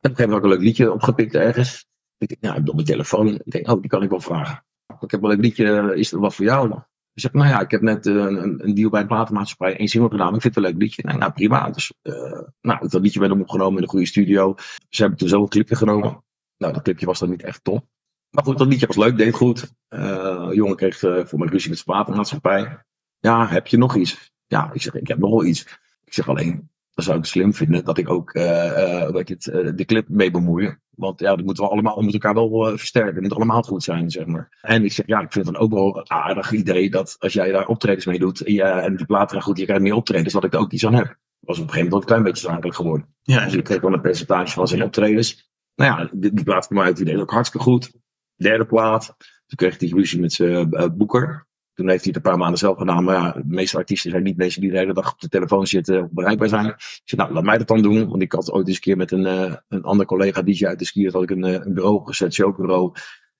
[0.00, 1.86] een gegeven moment had ik een leuk liedje opgepikt ergens.
[2.18, 3.28] Ik denk, nou, ik heb op mijn telefoon.
[3.28, 4.64] Ik denk, oh, die kan ik wel vragen.
[5.00, 6.70] Ik heb wel een liedje, is er wat voor jou?
[7.14, 9.88] Ik zeg, nou ja, ik heb net uh, een, een, deal bij een platenmaatschappij, één
[9.88, 10.34] single gedaan.
[10.34, 11.02] Ik vind het een leuk liedje.
[11.04, 11.70] Nou, nou prima.
[11.70, 14.54] Dus, uh, nou, dat liedje werd opgenomen in een goede studio.
[14.88, 16.24] Ze hebben toen zelf een clipje genomen.
[16.56, 17.84] Nou, dat clipje was dan niet echt top.
[18.30, 19.72] Maar goed, dat liedje was leuk, deed goed.
[19.88, 22.82] Uh, jongen kreeg voor mijn ruzie met zijn platenmaatschappij.
[23.18, 24.32] Ja, heb je nog iets?
[24.46, 25.78] Ja, ik zeg, ik heb nog wel iets.
[26.08, 29.46] Ik zeg alleen, dan zou ik het slim vinden dat ik ook uh, uh, het,
[29.46, 30.80] uh, de clip mee bemoeien.
[30.90, 33.14] Want ja, dat moeten we allemaal met elkaar wel versterken.
[33.14, 34.58] Het moet allemaal goed zijn, zeg maar.
[34.60, 37.32] En ik zeg, ja, ik vind het dan ook wel een aardig idee dat als
[37.32, 40.32] jij daar optredens mee doet en, je, en die platen goed, je krijgt meer optredens,
[40.32, 41.16] dat ik er ook iets aan heb.
[41.38, 43.14] Was op een gegeven moment ook een klein beetje zakelijk geworden.
[43.22, 43.44] Ja.
[43.44, 45.50] Dus ik kreeg wel een percentage van zijn optredens.
[45.74, 47.92] Nou ja, die, die plaat kwam uit, die deed ook hartstikke goed.
[48.36, 49.06] Derde plaat.
[49.46, 51.47] Toen kreeg hij ruzie met zijn boeker.
[51.78, 53.04] Toen heeft hij het een paar maanden zelf gedaan.
[53.04, 56.02] Maar de meeste artiesten zijn niet mensen die de hele dag op de telefoon zitten
[56.02, 56.66] of bereikbaar zijn.
[56.66, 58.08] Ik zei, nou, laat mij dat dan doen.
[58.08, 60.78] Want ik had ooit eens een keer met een, uh, een andere collega DJ uit
[60.78, 62.92] de skier, had ik een, uh, een bureau gezet, showbureau.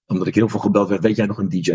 [0.06, 1.70] Omdat ik heel veel gebeld werd, weet jij nog een DJ?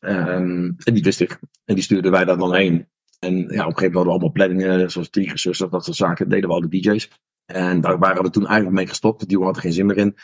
[0.00, 1.38] Um, en die wist ik.
[1.64, 2.88] En die stuurden wij daar dan heen.
[3.18, 6.28] En ja, op een gegeven moment hadden we allemaal planningen, zoals Tigers, dat soort zaken,
[6.28, 7.10] deden we al de DJ's.
[7.44, 9.28] En daar waren we toen eigenlijk mee gestopt.
[9.28, 10.16] Die hadden er geen zin meer in.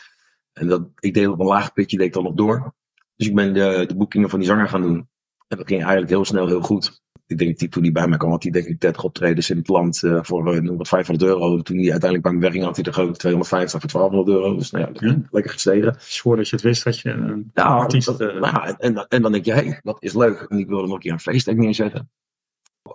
[0.53, 2.73] En dat, ik deed op een laag pitje, deed dan nog door.
[3.15, 5.09] Dus ik ben de, de boekingen van die zanger gaan doen.
[5.47, 7.03] En dat ging eigenlijk heel snel heel goed.
[7.27, 9.57] Ik denk die toen hij bij mij kwam, had hij denk ik 30 optredens in
[9.57, 11.61] het land uh, voor uh, wat 500 euro.
[11.61, 14.57] Toen hij uiteindelijk bij me wegging, had hij er gewoon 250 voor 1200 euro.
[14.57, 15.21] Dus nou ja, ja.
[15.29, 15.95] lekker gestegen.
[15.97, 18.05] Voordat je het wist dat je een ja, artiest...
[18.05, 20.45] Dat, uh, nou, en, en dan denk je, hé, hey, dat is leuk.
[20.49, 22.09] En ik wilde nog een keer een feestdag neerzetten.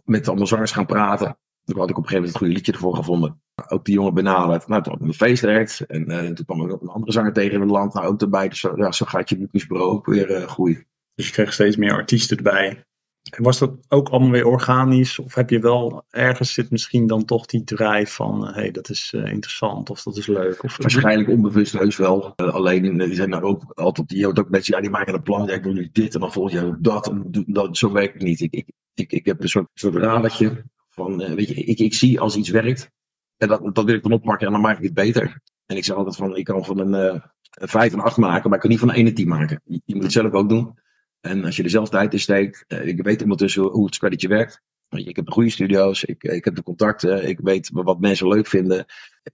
[0.04, 1.38] Met allemaal zangers gaan praten.
[1.64, 3.42] Toen had ik op een gegeven moment een goede liedje ervoor gevonden.
[3.68, 4.68] Ook die jongen benaderd.
[4.68, 5.80] Nou, toen had ik een feest direct.
[5.80, 7.94] En toen kwam ik ook een andere zanger tegen in het land.
[7.94, 8.48] Nou, ook erbij.
[8.48, 10.86] Dus ja, zo gaat je boekingsbureau ook weer groeien.
[11.20, 12.85] Dus je kreeg steeds meer artiesten erbij.
[13.30, 15.18] En was dat ook allemaal weer organisch?
[15.18, 18.88] Of heb je wel ergens zit misschien dan toch die drive van hé, hey, dat
[18.88, 20.62] is uh, interessant of dat is leuk?
[20.62, 22.37] Of, Waarschijnlijk onbewust heus wel.
[22.37, 25.52] Alleen die zijn nou ook altijd, je ook mensen, ja, die maken een plan, ja,
[25.52, 27.12] ik wil nu dit en dan volg je dat
[27.46, 27.78] dat.
[27.78, 28.40] Zo werkt het niet.
[28.40, 32.20] Ik, ik, ik, ik heb een soort, soort radertje van, weet je, ik, ik zie
[32.20, 32.90] als iets werkt
[33.37, 35.40] en dat, dat wil ik dan oppakken en dan maak ik het beter.
[35.66, 37.22] En ik zeg altijd van, ik kan van een, een
[37.68, 39.62] 5 en 8 maken, maar ik kan niet van een 1 en 10 maken.
[39.64, 40.78] Je moet het zelf ook doen.
[41.20, 44.28] En als je er zelf tijd in steekt, uh, ik weet ondertussen hoe het squadetje
[44.28, 44.62] werkt.
[44.88, 48.46] Ik heb de goede studio's, ik, ik heb de contacten, ik weet wat mensen leuk
[48.46, 48.85] vinden.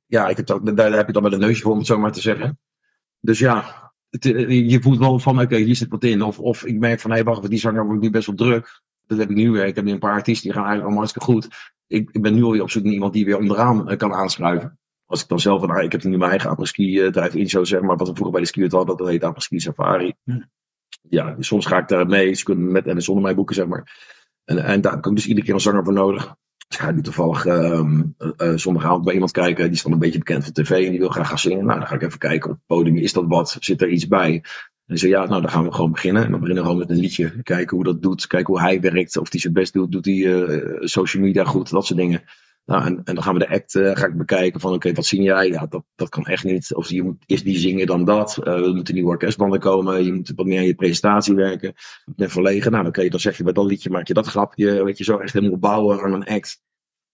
[0.07, 2.13] Ja, ik heb daar heb je dan met een neusje voor, om het zo maar
[2.13, 2.59] te zeggen.
[3.21, 6.23] Dus ja, het, je voelt wel van, oké, hier zit wat in.
[6.23, 8.83] Of, of ik merk van, hé, hey, wacht, die zanger wordt nu best wel druk.
[9.07, 9.67] Dat heb ik nu weer.
[9.67, 11.75] Ik heb nu een paar artiesten die gaan eigenlijk allemaal hartstikke goed.
[11.87, 14.79] Ik, ik ben nu alweer op zoek naar iemand die weer onderaan kan aanschuiven.
[15.05, 17.81] Als ik dan zelf, nou, ik heb nu mijn eigen apres-ski uh, drive-in show, zeg
[17.81, 20.15] maar, wat we vroeger bij de ski hadden, dat heet apres-ski safari.
[21.09, 22.35] Ja, soms ga ik daar mee.
[22.35, 24.15] Ze kunnen met en zonder mij boeken, zeg maar.
[24.45, 26.35] En, en daar heb ik dus iedere keer een zanger voor nodig.
[26.69, 27.83] Dus ga ik nu toevallig uh,
[28.55, 29.65] zondagavond bij iemand kijken.
[29.65, 31.65] Die is dan een beetje bekend van tv en die wil graag gaan zingen.
[31.65, 32.97] Nou, dan ga ik even kijken op het podium.
[32.97, 33.57] Is dat wat?
[33.61, 34.45] Zit er iets bij?
[34.87, 36.25] En zei ja, nou dan gaan we gewoon beginnen.
[36.25, 37.43] En dan beginnen we gewoon met een liedje.
[37.43, 38.27] Kijken hoe dat doet.
[38.27, 39.17] Kijken hoe hij werkt.
[39.17, 39.93] Of hij zijn best doet.
[39.93, 41.71] Doet hij uh, social media goed?
[41.71, 42.23] Dat soort dingen.
[42.67, 45.07] Nou, en, en, dan gaan we de act uh, ga ik bekijken van oké, wat
[45.07, 45.49] zie jij?
[45.49, 46.75] Ja, dat, dat kan echt niet.
[46.75, 48.39] Of je moet eerst die zingen dan dat.
[48.45, 50.05] Uh, er moeten nieuwe orkestbanden komen.
[50.05, 51.69] Je moet wat meer aan je presentatie werken.
[52.05, 52.73] Ik ben verlegen.
[52.73, 54.85] Nou, oké, dan zeg je bij dat liedje maak je dat grapje.
[54.85, 56.61] Weet je, zo echt helemaal bouwen aan een act.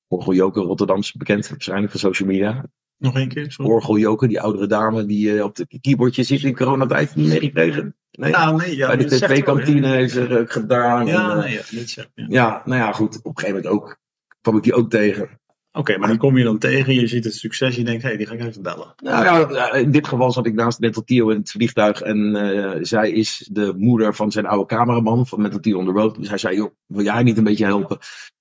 [0.09, 2.67] Orgel Joker Rotterdams bekend, waarschijnlijk van social media.
[2.97, 3.71] Nog één keer, sorry.
[3.71, 7.17] Orgel Joker, die oudere dame die uh, op het keyboardje zit in coronatijd.
[7.17, 7.97] Nee, gekregen.
[8.11, 11.07] Nee, ja, nee, ja, bij de tv-kantine heeft ze gedaan.
[11.07, 12.05] Ja, en, nee, ja, niet ja.
[12.15, 13.19] ja, nou ja, goed.
[13.19, 14.01] Op een gegeven moment ook
[14.41, 15.41] kwam ik die ook tegen.
[15.73, 18.17] Oké, maar die kom je dan tegen, je ziet het succes, je denkt, hé, hey,
[18.17, 18.95] die ga ik even bellen.
[18.97, 22.79] Nou ja, in dit geval zat ik naast Mental Tio in het vliegtuig en uh,
[22.81, 26.17] zij is de moeder van zijn oude cameraman van Mental Tio on the Road.
[26.17, 27.99] Dus hij zei, joh, wil jij niet een beetje helpen?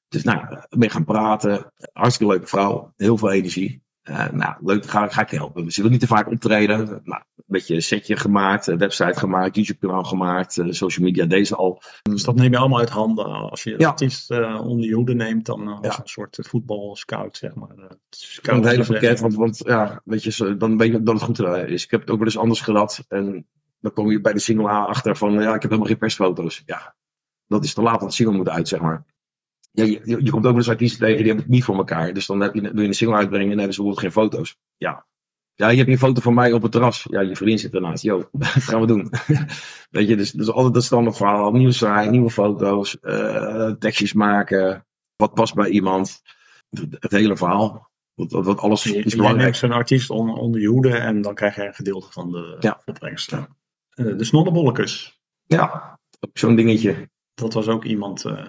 [0.08, 1.74] Dus nou, mee gaan praten.
[1.94, 2.94] Hartstikke leuke vrouw.
[2.98, 3.82] Heel veel energie.
[4.10, 5.72] Uh, nou, leuk, ga, ga ik helpen.
[5.72, 6.86] Ze wil niet te vaak optreden.
[7.04, 11.56] Nou, een beetje een setje gemaakt, een website gemaakt, YouTube-kanaal gemaakt, uh, social media, deze
[11.56, 11.82] al.
[12.02, 13.26] Dus dat neem je allemaal uit handen.
[13.26, 13.88] Als je ja.
[13.88, 16.02] artiest uh, onder je hoede neemt, dan als ja.
[16.02, 17.76] een soort voetbalscout, zeg maar.
[18.10, 21.40] Scout een hele pakket, want, want ja, weet je, dan weet je dat het goed
[21.40, 21.84] is.
[21.84, 23.06] Ik heb het ook wel eens anders gehad.
[23.08, 23.48] En
[23.80, 26.64] dan kom je bij de single A achter van, ja, ik heb helemaal geen persfoto's.
[26.66, 26.96] Ja,
[27.48, 29.06] dat is te laat, want de single moet uit, zeg maar
[29.72, 32.14] ja, je, je, komt ook wel eens artiesten tegen die hebben het niet voor elkaar.
[32.14, 34.58] Dus dan heb je, wil je een single uitbrengen en hebben ze bijvoorbeeld geen foto's.
[34.78, 35.06] Ja.
[35.56, 37.08] Ja, je hebt een foto van mij op het terras.
[37.10, 38.04] Ja, je vriend zit ernaast.
[38.04, 39.12] Yo, wat gaan we doen?
[39.90, 41.52] Weet je, dus, dus altijd dat standaard verhaal.
[41.52, 44.86] Nieuwe saai, nieuwe foto's, uh, tekstjes maken.
[45.16, 46.22] Wat past bij iemand.
[47.00, 47.90] Het hele verhaal.
[48.14, 49.38] Wat, wat, alles is belangrijk.
[49.38, 52.32] Je neemt zo'n artiest onder, onder je hoede en dan krijg je een gedeelte van
[52.32, 52.82] de ja.
[52.86, 53.32] opbrengst.
[53.32, 53.46] Uh,
[53.96, 55.20] de snollebolletjes.
[55.44, 56.00] Ja,
[56.34, 57.10] zo'n dingetje.
[57.34, 58.26] Dat was ook iemand...
[58.26, 58.46] Uh,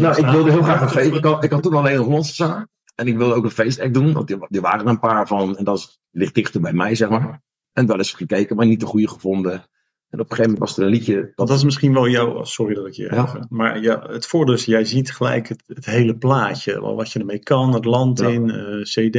[0.00, 1.14] nou, ik wilde heel graag een feest.
[1.14, 4.12] Ik had, ik had toen alleen nog Monster En ik wilde ook een feestact doen.
[4.12, 5.56] Want die, waren er een paar van.
[5.56, 7.42] En dat ligt dichter bij mij, zeg maar.
[7.72, 9.66] En wel eens gekeken, maar niet de goede gevonden.
[10.12, 11.32] En op een gegeven moment was er een liedje.
[11.34, 12.44] Dat is misschien wel jouw.
[12.44, 13.08] Sorry dat ik je.
[13.10, 13.46] Ja.
[13.48, 16.80] maar ja, het voordeel is, jij ziet gelijk het, het, hele plaatje.
[16.80, 19.16] Wat je ermee kan, het land in, uh, CD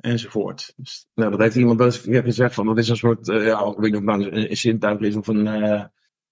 [0.00, 0.72] enzovoort.
[0.76, 1.06] Dus...
[1.14, 2.54] Nou, dat heeft iemand wel eens gezegd.
[2.54, 3.28] Van, dat is een soort.
[3.28, 5.46] Uh, ja, ik weet niet of het nou een, een zintuig is of een.
[5.46, 5.84] Uh,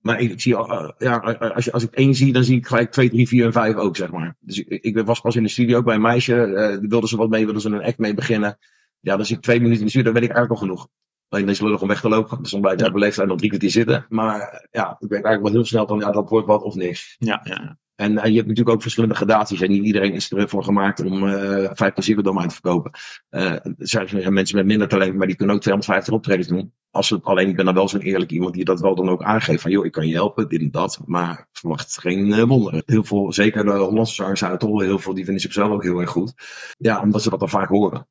[0.05, 1.17] maar ik, zie, uh, ja,
[1.55, 3.75] als, je, als ik één zie, dan zie ik gelijk twee, drie, vier en vijf
[3.75, 4.37] ook, zeg maar.
[4.41, 6.47] Dus ik, ik was pas in de studio ook bij een meisje.
[6.47, 8.59] Uh, wilde ze wat mee, wilde ze een act mee beginnen.
[9.01, 10.89] Ja, dan zie ik twee minuten in de studio, dan weet ik eigenlijk al genoeg.
[11.29, 12.43] Alleen is lullig om weg te lopen.
[12.43, 14.07] Dus dan blijft hij op leeftijd nog drie kwartier zitten.
[14.09, 17.17] Maar ja, ik weet eigenlijk wel heel snel van, ja, dat wordt wat of niks.
[17.19, 17.79] Ja, ja.
[17.97, 19.61] En uh, je hebt natuurlijk ook verschillende gradaties.
[19.61, 22.91] En niet iedereen is ervoor gemaakt om uh, plezier uit te verkopen.
[23.31, 26.73] Uh, er zijn mensen met minder talent, maar die kunnen ook 250 optredens doen.
[26.91, 29.23] Als het, alleen ik ben dan wel zo'n eerlijk iemand die dat wel dan ook
[29.23, 29.63] aangeeft.
[29.63, 31.01] Van joh, ik kan je helpen, dit en dat.
[31.05, 32.83] Maar verwacht geen wonderen.
[32.87, 36.01] Heel veel, zeker de Hollandse zangers uit Tol, heel veel, die vinden zichzelf ook heel
[36.01, 36.35] erg goed.
[36.79, 38.07] Ja, omdat ze dat dan vaak horen.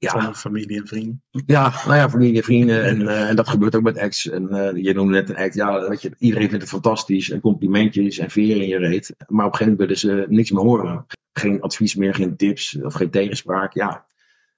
[0.00, 0.10] Ja.
[0.10, 1.22] Van familie en vrienden.
[1.46, 2.84] Ja, nou ja, familie en vrienden.
[2.84, 4.28] En, uh, en dat gebeurt ook met ex.
[4.28, 5.54] En uh, je noemde net een act.
[5.54, 7.30] Ja, weet je, iedereen vindt het fantastisch.
[7.30, 9.14] En complimentjes en veren in je reet.
[9.26, 11.06] Maar op een gegeven moment willen ze niks meer horen.
[11.32, 13.74] Geen advies meer, geen tips of geen tegenspraak.
[13.74, 14.06] Ja,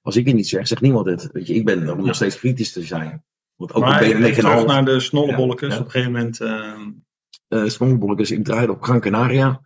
[0.01, 1.29] als ik het niet zeg, zegt niemand het.
[1.31, 3.23] Weet je, ik ben om nog steeds kritisch te zijn.
[3.55, 5.69] Want ook maar ben ik terug naar de snollebolletjes.
[5.69, 5.81] Ja, ja.
[5.81, 6.41] Op een gegeven moment...
[7.49, 7.65] Uh...
[7.69, 9.61] snollebolletjes, ik draaide op Gran Canaria.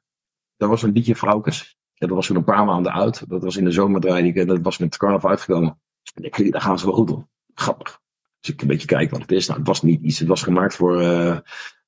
[0.57, 1.77] Daar was een liedje Vrouwkes.
[1.97, 3.29] Ja, dat was toen een paar maanden oud.
[3.29, 5.79] Dat was in de zomer draaide en dat was met carnaval uitgekomen.
[6.13, 7.27] En ik dacht, daar gaan ze wel goed op.
[7.53, 7.99] Grappig.
[8.39, 9.47] Dus ik een beetje kijken wat het is.
[9.47, 10.19] Nou, het was niet iets.
[10.19, 11.37] Het was gemaakt voor uh,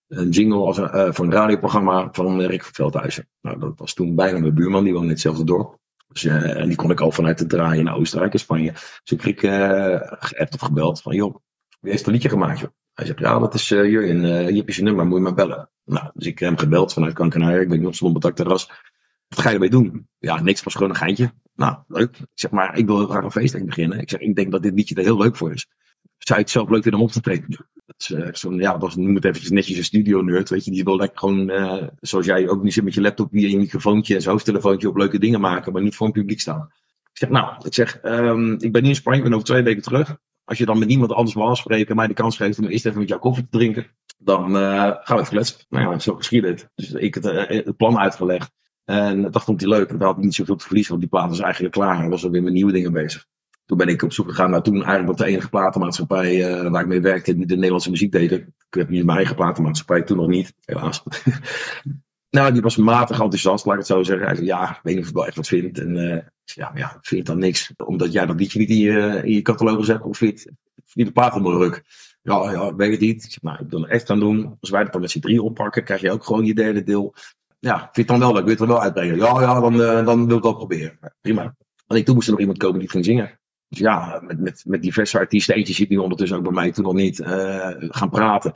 [0.08, 3.28] een jingle als een, uh, voor een radioprogramma van Rick Veldhuizen.
[3.42, 4.84] Nou, dat was toen bijna mijn buurman.
[4.84, 5.78] Die woonde in hetzelfde dorp.
[6.08, 8.72] Dus, uh, en die kon ik al vanuit het draaien naar Oostenrijk en Spanje.
[8.72, 9.40] Dus ik kreeg
[10.20, 11.36] geappt of gebeld van, joh,
[11.80, 12.68] wie heeft een liedje gemaakt?
[12.94, 14.24] Hij zegt, ja, dat is Jurjen.
[14.24, 15.70] hier heb je zijn nummer, moet je maar bellen.
[15.86, 17.62] Nou, dus ik heb hem gebeld vanuit Kankenaar.
[17.62, 18.70] Ik ben op zo'n terras.
[19.28, 20.08] Wat ga je ermee doen?
[20.20, 21.32] Ja, niks, was gewoon een geintje.
[21.56, 22.18] Nou, leuk.
[22.18, 24.00] Ik zeg maar, ik wil graag een feest beginnen.
[24.00, 25.68] Ik zeg, ik denk dat dit liedje er heel leuk voor is.
[26.18, 27.68] Zou je het zelf leuk vinden om op te treden?
[27.74, 30.66] Dat is uh, zo'n, ja, dat was, noem het eventjes netjes een studio nerd, weet
[30.66, 30.72] je.
[30.72, 33.58] Die wil lekker gewoon, uh, zoals jij ook niet zit met je laptop, via je
[33.58, 36.72] microfoontje en zijn hoofdtelefoontje op leuke dingen maken, maar niet voor een publiek staan.
[37.12, 39.64] Ik zeg, nou, ik zeg, um, ik ben nu in Spanje, ik ben over twee
[39.64, 40.18] weken terug.
[40.44, 43.00] Als je dan met niemand anders wil afspreken, mij de kans geeft om eerst even
[43.00, 43.86] met jou koffie te drinken,
[44.18, 45.66] dan uh, gaan we het kletsen.
[45.70, 46.70] Nou ja, zo geschied het.
[46.76, 48.52] Dus ik het, het plan uitgelegd.
[48.90, 49.92] En dat vond hij leuk.
[49.92, 51.98] We hadden niet zoveel te verliezen, want die plaat was eigenlijk klaar.
[51.98, 53.26] Hij was alweer met nieuwe dingen bezig.
[53.66, 56.82] Toen ben ik op zoek gegaan naar toen eigenlijk wat de enige platenmaatschappij uh, waar
[56.82, 58.32] ik mee werkte, die de Nederlandse muziek deed.
[58.32, 61.04] Ik heb niet mijn eigen platenmaatschappij, toen nog niet, helaas.
[62.30, 64.26] nou, die was matig enthousiast, laat ik het zo zeggen.
[64.26, 65.80] Hij zei, ja, ik weet niet of ik wel echt wat vind.
[65.80, 67.74] En uh, ja, maar ja, ik vind dan niks.
[67.86, 70.46] Omdat jij dat liedje niet in je, in je catalogus hebt, of vind
[70.86, 71.84] je de plaat ruk.
[72.22, 73.24] Ja, ja, weet het niet.
[73.24, 74.58] Zeg, nou, ik wil er echt aan doen.
[74.60, 77.16] Als wij met z'n drie oppakken, krijg je ook gewoon je derde deel
[77.68, 78.46] ja, vind het dan wel leuk?
[78.46, 79.16] Wil je het er wel uitbrengen?
[79.16, 81.00] Ja, ja, dan, uh, dan wil ik wel proberen.
[81.22, 81.56] Prima.
[81.88, 83.40] Alleen toen moest er nog iemand komen die ging zingen.
[83.70, 85.56] Dus ja, met, met, met diverse artiesten.
[85.56, 87.20] Eentje zit nu ondertussen ook bij mij, toen nog niet.
[87.20, 88.52] Uh, gaan praten.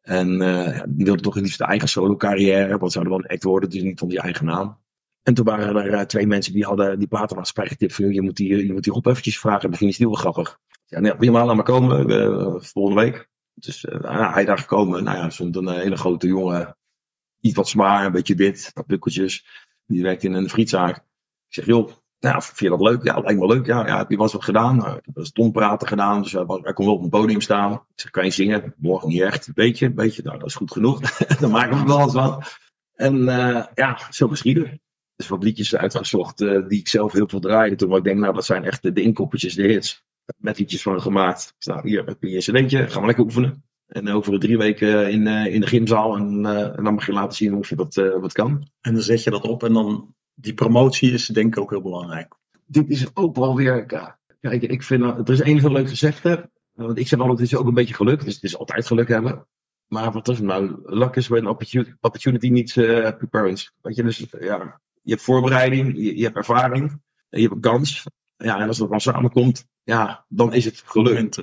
[0.00, 2.78] En uh, die wilde toch liefst de eigen solo carrière.
[2.78, 4.82] Want zouden wel een act worden, dus niet onder je eigen naam.
[5.22, 8.66] En toen waren er twee mensen die hadden die platenmaatschappij getipt van je moet die,
[8.66, 9.68] je moet die op eventjes vragen.
[9.68, 10.58] Misschien is die wel grappig.
[10.86, 12.64] Ja, nee, maar, laat maar komen.
[12.64, 13.28] Volgende week.
[13.54, 15.04] Dus uh, hij daar gekomen.
[15.04, 16.76] Nou ja, stond een hele grote jongen
[17.44, 19.46] iets wat zwaar, een beetje dit, wat pukkeltjes.
[19.86, 20.96] Die werkt in een frietzaak.
[20.96, 23.04] Ik zeg, joh, nou, vind je dat leuk?
[23.04, 23.66] Ja, lijkt me leuk.
[23.66, 24.76] Ja, ja heb je wel eens wat gedaan?
[24.76, 27.72] Nou, ik heb stompraten gedaan, dus hij, hij kon wel op een podium staan.
[27.72, 28.74] Ik zeg, kan je zingen?
[28.76, 29.46] Morgen niet echt.
[29.46, 30.22] Een beetje, een beetje.
[30.22, 31.00] Nou, dat is goed genoeg.
[31.40, 32.58] Dan maken we wel eens wat.
[32.94, 34.80] En uh, ja, zo geschieden.
[35.16, 37.88] Dus wat liedjes uitgezocht uh, die ik zelf heel veel draaide toen.
[37.88, 40.04] Maar ik denk, nou, dat zijn echt de, de inkoppertjes, de hits.
[40.36, 41.54] Met liedjes van gemaakt.
[41.58, 43.64] Nou, hier een cd'tje, gaan we lekker oefenen.
[43.86, 46.16] En over drie weken in, uh, in de gymzaal.
[46.16, 48.68] En, uh, en, dan mag je laten zien of je dat uh, wat kan.
[48.80, 51.82] En dan zet je dat op en dan die promotie is denk ik ook heel
[51.82, 52.34] belangrijk.
[52.66, 53.86] Dit is ook wel weer.
[54.40, 55.02] Kijk, ik vind.
[55.02, 56.50] Er is één heel leuk gezegde.
[56.72, 58.24] Want ik zeg altijd: het is ook een beetje geluk.
[58.24, 59.46] Dus het is altijd geluk hebben.
[59.86, 60.80] Maar wat is het nou?
[60.84, 63.72] Luck is when opportunity, opportunity needs uh, preparedness.
[63.80, 68.06] Weet je, dus ja, je hebt voorbereiding, je, je hebt ervaring, je hebt een kans.
[68.36, 71.36] Ja, en als dat dan samenkomt, ja, dan is het geluk.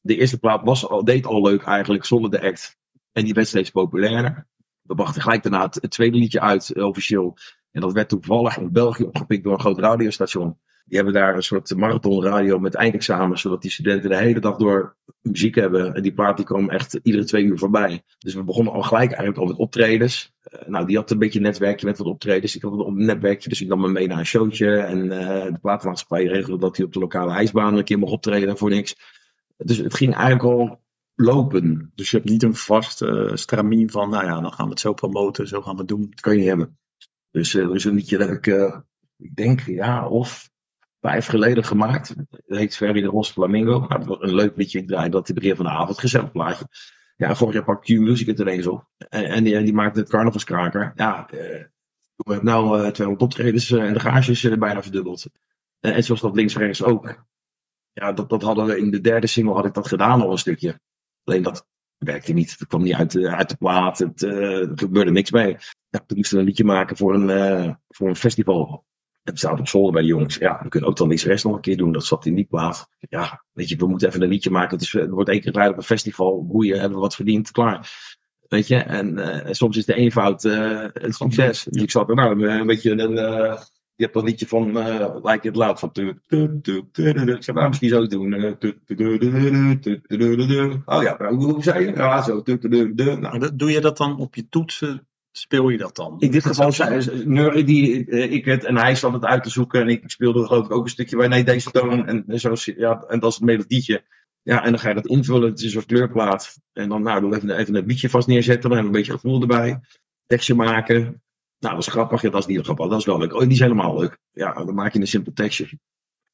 [0.00, 2.78] De eerste plaat was al, deed al leuk eigenlijk, zonder de act.
[3.12, 4.46] En die werd steeds populairder.
[4.82, 7.36] We brachten gelijk daarna het, tweede liedje uit, uh, officieel.
[7.70, 10.58] En dat werd toevallig in België opgepikt door een groot radiostation.
[10.84, 14.96] Die hebben daar een soort marathonradio met eindexamen, zodat die studenten de hele dag door
[15.20, 15.94] muziek hebben.
[15.94, 18.02] En die plaat die kwam echt iedere twee uur voorbij.
[18.18, 20.32] Dus we begonnen al gelijk eigenlijk al met optredens.
[20.52, 22.56] Uh, nou, die had een beetje een netwerkje met wat optredens.
[22.56, 24.76] Ik had een netwerkje, dus ik nam me mee naar een showtje.
[24.76, 28.56] En uh, de platenmaatschappij regelde dat hij op de lokale ijsbaan een keer mocht optreden
[28.56, 28.96] voor niks.
[29.64, 30.82] Dus het ging eigenlijk al
[31.14, 31.92] lopen.
[31.94, 34.80] Dus je hebt niet een vast uh, stramien van, nou ja, dan gaan we het
[34.80, 36.06] zo promoten, zo gaan we het doen.
[36.10, 36.78] Dat kan je niet hebben.
[37.30, 38.46] Dus er is een liedje dat ik,
[39.16, 40.50] ik denk, ja, of
[41.00, 42.08] vijf geleden gemaakt.
[42.08, 43.86] Het heet Ferry de Ros Flamingo.
[43.88, 44.84] Nou, dat een leuk liedje.
[44.84, 45.98] Draai dat het begin van de avond.
[45.98, 46.66] Gezellig plaatje.
[47.16, 48.88] Ja, vorig jaar pakt Q-Music het ineens op.
[48.98, 50.92] En, en, die, die maakt het carnavalskraker.
[50.94, 51.64] Ja, eh,
[52.16, 55.26] we hebben nou uh, 200 optredens uh, en de uh, bijna verdubbeld.
[55.80, 57.24] en zoals dat links-rechts ook.
[57.92, 60.38] Ja, dat, dat hadden we in de derde single had ik dat gedaan al een
[60.38, 60.80] stukje.
[61.24, 61.66] Alleen dat
[61.98, 62.56] werkte niet.
[62.58, 63.98] Het kwam niet uit, uit de plaat.
[63.98, 65.56] Het, er gebeurde niks mee.
[65.88, 68.84] Ja, toen moesten we een liedje maken voor een, voor een festival.
[69.22, 70.36] Het staat op zolder bij de jongens.
[70.36, 71.92] Ja, we kunnen ook dan niks rest nog een keer doen.
[71.92, 72.88] Dat zat in die plaat.
[72.98, 74.76] Ja, weet je, we moeten even een liedje maken.
[74.76, 76.46] Het, is, het wordt één keer gedraaid op een festival.
[76.46, 77.90] Boeien, hebben we wat verdiend, klaar.
[78.48, 81.64] Weet je, en uh, soms is de eenvoud uh, het succes.
[81.64, 83.58] Dus ik zat er nou een beetje een.
[84.00, 85.90] Je hebt een liedje van uh, Like It Loud van.
[85.92, 88.34] Ik zou nou misschien zo doen.
[90.84, 91.92] Oh ja, hoe zei je?
[91.92, 92.42] Ja, zo.
[93.20, 96.16] Nou, doe je dat dan op je toetsen speel je dat dan?
[96.18, 96.72] In dit geval
[97.24, 100.46] Nurry die uh, ik het en hij zat het uit te zoeken en ik speelde
[100.46, 103.30] geloof ik ook een stukje bij nee deze toon en, en zo ja en dat
[103.30, 104.04] is het melodietje.
[104.42, 106.58] Ja, en dan ga je dat invullen, het is een soort kleurplaat.
[106.72, 109.80] En dan nou, dan even, even een beatje vast neerzetten, dan een beetje gevoel erbij.
[110.26, 111.22] Tekstje maken.
[111.60, 113.34] Nou, dat is grappig, dat is niet grappig, dat is wel leuk.
[113.34, 114.18] Oh, die is helemaal leuk.
[114.32, 115.78] Ja, dan maak je een simpel tekstje.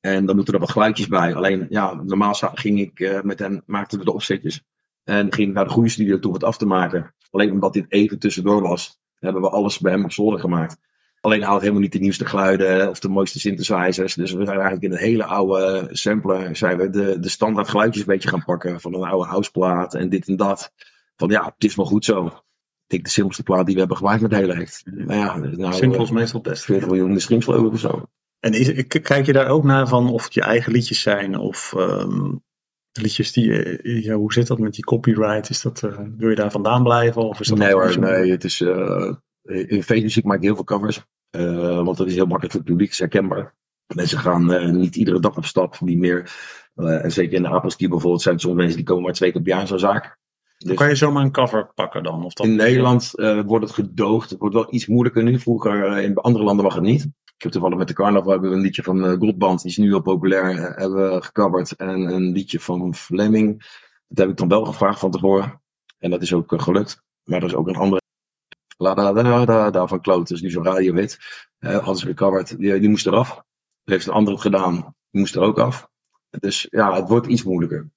[0.01, 1.35] En dan moeten er wat geluidjes bij.
[1.35, 4.63] Alleen, ja, normaal ging ik uh, met hen, maakten we de opzetjes.
[5.05, 7.15] En ging naar de goede studio toe wat af te maken.
[7.31, 10.77] Alleen omdat dit even tussendoor was, hebben we alles bij hem op zolder gemaakt.
[11.21, 14.15] Alleen had helemaal niet de nieuwste geluiden of de mooiste synthesizers.
[14.15, 18.01] Dus we zijn eigenlijk in een hele oude sampler zijn we de, de standaard geluidjes
[18.01, 18.81] een beetje gaan pakken.
[18.81, 20.73] Van een oude houseplaat en dit en dat.
[21.17, 22.43] Van ja, het is wel goed zo.
[22.87, 24.83] Ik denk de simpelste plaat die we hebben gemaakt met de hele echt.
[24.85, 26.65] Nou ja, nou, Simpel is meestal best.
[26.65, 28.03] 40 miljoen streams geloof ik of zo.
[28.41, 31.75] En is, kijk je daar ook naar van of het je eigen liedjes zijn of
[31.77, 32.43] um,
[32.93, 35.51] liedjes die, eh, ja, hoe zit dat met die copyright?
[35.51, 37.23] Is dat, uh, wil je daar vandaan blijven?
[37.23, 40.65] Of is dat nee hoor, nee, het is, uh, in feestmuziek maak ik heel veel
[40.65, 41.05] covers.
[41.31, 43.55] Uh, want dat is heel makkelijk voor het publiek, is herkenbaar.
[43.95, 46.31] Mensen gaan niet iedere dag op stap, niet meer.
[46.75, 49.43] en zeker in de apelski bijvoorbeeld zijn er soms mensen die komen maar twee keer
[49.43, 50.19] per jaar in zo'n zaak.
[50.57, 52.25] Dus, kan je zomaar een cover pakken dan?
[52.25, 53.11] Of in Nederland
[53.47, 54.31] wordt het gedoogd.
[54.31, 55.39] Het wordt wel iets moeilijker nu.
[55.39, 57.03] Vroeger in andere landen mag het niet.
[57.37, 59.77] Ik heb toevallig met de carnaval hebben we een liedje van uh, Goldband, die is
[59.77, 61.73] nu al populair, hebben gecoverd.
[61.73, 63.59] En een liedje van Fleming,
[64.09, 65.63] dat heb ik dan wel gevraagd van tevoren.
[65.99, 67.03] En dat is ook gelukt.
[67.23, 68.03] Maar er is ook een andere,
[68.77, 71.19] la da da da da van Kloot, dus nu zo'n radiohit.
[71.59, 73.29] Uh, hadden ze gecoverd, die, die moest eraf.
[73.29, 73.45] Dat
[73.85, 74.75] heeft een andere gedaan,
[75.11, 75.89] die moest er ook af.
[76.31, 77.91] Dus ja, het wordt iets moeilijker.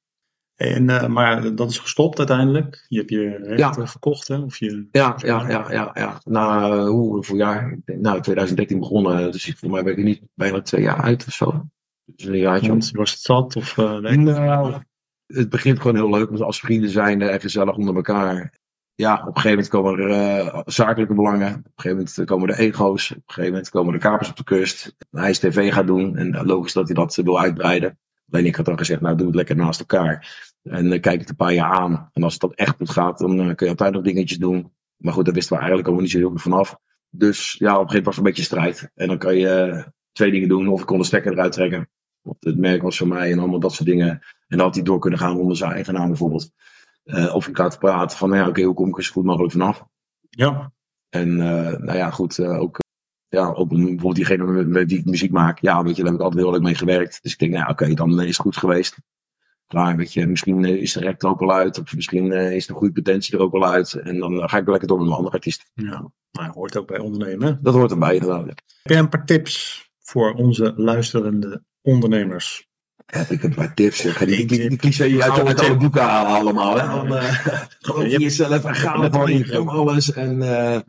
[0.59, 2.85] En, uh, maar dat is gestopt uiteindelijk.
[2.87, 3.87] Je hebt je rechten ja.
[3.87, 4.37] verkocht, hè?
[4.37, 4.87] Of je...
[4.91, 6.21] Ja, ja, ja, ja, ja.
[6.23, 7.77] Na uh, hoe, hoeveel jaar?
[7.85, 9.31] Nou, 2013 begonnen.
[9.31, 11.65] Dus voor mij ben ik niet bijna twee jaar uit of zo.
[12.05, 12.69] Dus een jaartje.
[12.69, 13.55] Want, was het zat?
[13.55, 13.99] Of, uh?
[13.99, 14.75] Nou,
[15.25, 16.39] het begint gewoon heel leuk.
[16.39, 18.53] Als vrienden zijn en gezellig onder elkaar.
[18.95, 21.49] Ja, op een gegeven moment komen er zakelijke belangen.
[21.49, 23.11] Op een gegeven moment komen er ego's.
[23.11, 24.95] Op een gegeven moment komen er kapers op de kust.
[25.11, 26.17] Hij is tv gaat doen.
[26.17, 27.97] En logisch dat hij dat wil uitbreiden.
[28.31, 30.48] Alleen ik had dan gezegd, nou doe het lekker naast elkaar.
[30.63, 32.09] En dan kijk het een paar jaar aan.
[32.13, 34.71] En als het dan echt goed gaat, dan uh, kun je altijd nog dingetjes doen.
[34.97, 36.77] Maar goed, daar wisten we eigenlijk allemaal niet zo heel goed vanaf.
[37.09, 38.91] Dus ja, op een gegeven moment was het een beetje strijd.
[38.95, 40.67] En dan kan je uh, twee dingen doen.
[40.67, 41.89] Of ik kon de stekker eruit trekken.
[42.21, 44.09] Of het merk was voor mij en allemaal dat soort dingen.
[44.09, 46.51] En dan had hij door kunnen gaan onder zijn eigen naam bijvoorbeeld.
[47.03, 49.11] Uh, of ik laat praten van, nou ja, oké, okay, hoe kom ik er zo
[49.11, 49.85] goed mogelijk vanaf?
[50.29, 50.71] Ja.
[51.09, 52.77] En nou ja, goed, ook
[53.29, 56.19] ja, ook bijvoorbeeld diegene met, met die ik muziek maak, ja, weet je, daar heb
[56.19, 57.19] ik altijd heel leuk mee gewerkt.
[57.21, 58.97] Dus ik denk, nou oké, okay, dan is het goed geweest.
[59.69, 62.73] Klaar, weet je, misschien is de rek er ook al uit, of misschien is de
[62.73, 63.93] goede potentie er ook al uit.
[63.93, 65.71] En dan ga ik lekker door met een andere artiest.
[65.73, 67.59] Ja, maar hoort ook bij ondernemen.
[67.61, 68.45] Dat hoort erbij, inderdaad.
[68.45, 68.53] Ja.
[68.83, 72.67] Heb jij een paar tips voor onze luisterende ondernemers?
[73.05, 73.97] Heb ik een paar tips.
[73.97, 74.17] Zeg.
[74.17, 76.79] Die, die, die cliché uit, uit alle boeken halen allemaal.
[76.79, 76.87] Hè?
[76.87, 77.39] Dan, uh,
[77.79, 80.13] gewoon jezelf en gaan het voor alles.
[80.13, 80.79] En uh,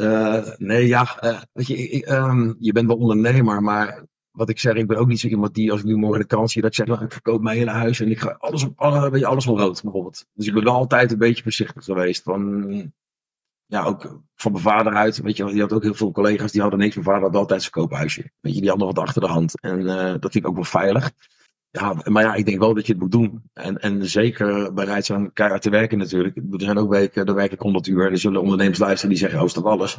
[0.00, 1.18] Uh, nee, ja,
[1.52, 5.08] weet je, ik, um, je bent wel ondernemer, maar wat ik zeg, ik ben ook
[5.08, 7.04] niet zo iemand die als ik nu morgen de kans zie dat ik zeg, nou,
[7.04, 9.58] ik verkoop mijn hele huis en ik ga alles op alle, weet je, alles van
[9.58, 10.26] rood bijvoorbeeld.
[10.34, 12.92] Dus ik ben altijd een beetje voorzichtig geweest van,
[13.66, 16.60] ja, ook van mijn vader uit, weet je, die had ook heel veel collega's die
[16.60, 18.30] hadden niks, mijn vader had altijd zijn koophuisje.
[18.40, 20.64] Weet je, die hadden wat achter de hand en uh, dat vind ik ook wel
[20.64, 21.12] veilig.
[21.70, 23.42] Ja, maar ja, ik denk wel dat je het moet doen.
[23.52, 26.36] En, en zeker bereid zijn keihard te werken natuurlijk.
[26.36, 28.10] Er zijn ook weken, daar werk ik 100 uur.
[28.10, 29.98] Er zullen ondernemers luisteren die zeggen, oh, is dat alles?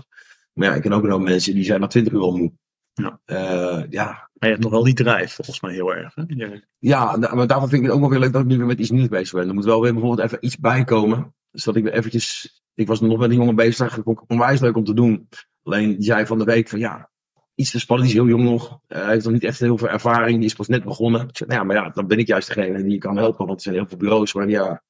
[0.54, 2.52] Maar ja, ik ken ook nog mensen die zijn na 20 uur al moe.
[2.94, 3.20] Ja.
[3.26, 4.06] Uh, ja.
[4.06, 6.16] Maar je hebt nog wel die drijf, volgens mij heel erg.
[6.16, 6.24] Hè?
[6.28, 8.66] Ja, ja maar daarvoor vind ik het ook wel weer leuk dat ik nu weer
[8.66, 9.48] met iets nieuws bezig ben.
[9.48, 11.36] Er moet wel weer bijvoorbeeld even iets bijkomen.
[11.52, 12.56] Dus dat ik weer eventjes...
[12.74, 15.28] Ik was nog met een jongen bezig, ik vond het onwijs leuk om te doen.
[15.64, 17.10] Alleen die zei van de week van ja,
[17.56, 18.10] iets te spannend.
[18.10, 18.80] Die is heel jong nog.
[18.88, 20.38] Uh, hij heeft nog niet echt heel veel ervaring.
[20.38, 21.22] Die is pas net begonnen.
[21.28, 23.46] Ik zei, nou ja, maar ja, dan ben ik juist degene die je kan helpen.
[23.46, 24.84] Want er zijn heel veel bureaus waar ja,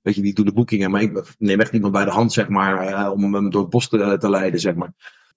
[0.00, 0.90] weet je, die doen de boekingen.
[0.90, 3.70] Maar ik neem echt iemand bij de hand, zeg maar, uh, om hem door het
[3.70, 4.92] bos te, te, leiden, zeg maar.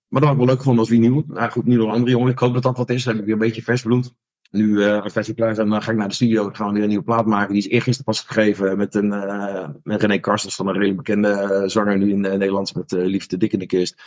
[0.09, 1.23] Maar dat had ik wel leuk gevonden als wie nieuw.
[1.27, 2.31] Nou goed, een andere jongen.
[2.31, 3.03] Ik hoop dat dat wat is.
[3.03, 4.13] Dan heb ik weer een beetje vers bloed.
[4.51, 6.47] Nu, uh, wij klaar zijn, dan ga ik naar de studio.
[6.47, 7.53] Ik ga weer een nieuwe plaat maken.
[7.53, 11.63] Die is eergisteren pas gegeven met, een, uh, met René Karstens, dan een redelijk bekende
[11.65, 14.01] zanger nu in Nederlands met Liefde Dik in de Kist.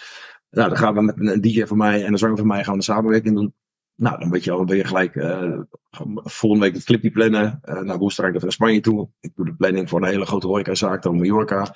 [0.50, 2.72] Nou, dan gaan we met een DJ van mij en een zanger van mij gaan
[2.72, 3.54] we een samenwerking doen.
[3.94, 5.14] Nou, dan weet je al, dan ben je gelijk
[6.24, 7.60] volgende week het clipje plannen.
[7.64, 9.08] Uh, naar woensdag ga ik naar Spanje toe.
[9.20, 11.74] Ik doe de planning voor een hele grote horecazaak dan Mallorca.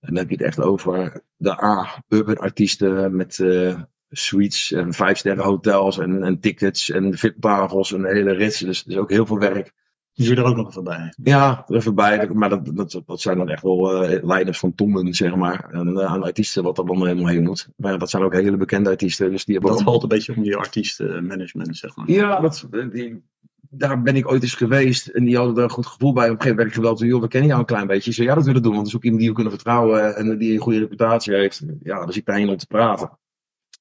[0.00, 3.80] En dan heb je het echt over de A-urban artiesten met uh,
[4.10, 8.58] suites en vijf sterren hotels en, en tickets en VIP-tafels en de hele rits.
[8.58, 9.74] Dus, dus ook heel veel werk.
[10.12, 11.14] Die er ook nog even bij.
[11.22, 12.28] Ja, er even bij.
[12.28, 15.70] Maar dat, dat, dat zijn dan echt wel uh, leiders van tonnen, zeg maar.
[15.70, 17.68] En uh, aan artiesten wat er dan helemaal heen moet.
[17.76, 19.30] Maar dat zijn ook hele bekende artiesten.
[19.30, 22.10] Dus die hebben dat valt een beetje om die artiestenmanagement, zeg maar.
[22.10, 23.24] Ja, dat, die,
[23.78, 25.06] daar ben ik ooit eens geweest.
[25.06, 26.24] En die hadden er een goed gevoel bij.
[26.24, 27.10] Op een gegeven moment werd ik gebeld.
[27.10, 28.12] Joh, we kennen jou een klein beetje.
[28.12, 28.72] Ze ja, dat willen doen.
[28.72, 30.16] Want het is ook iemand die we kunnen vertrouwen.
[30.16, 31.62] En die een goede reputatie heeft.
[31.82, 33.18] Ja, dus ik ben om te praten.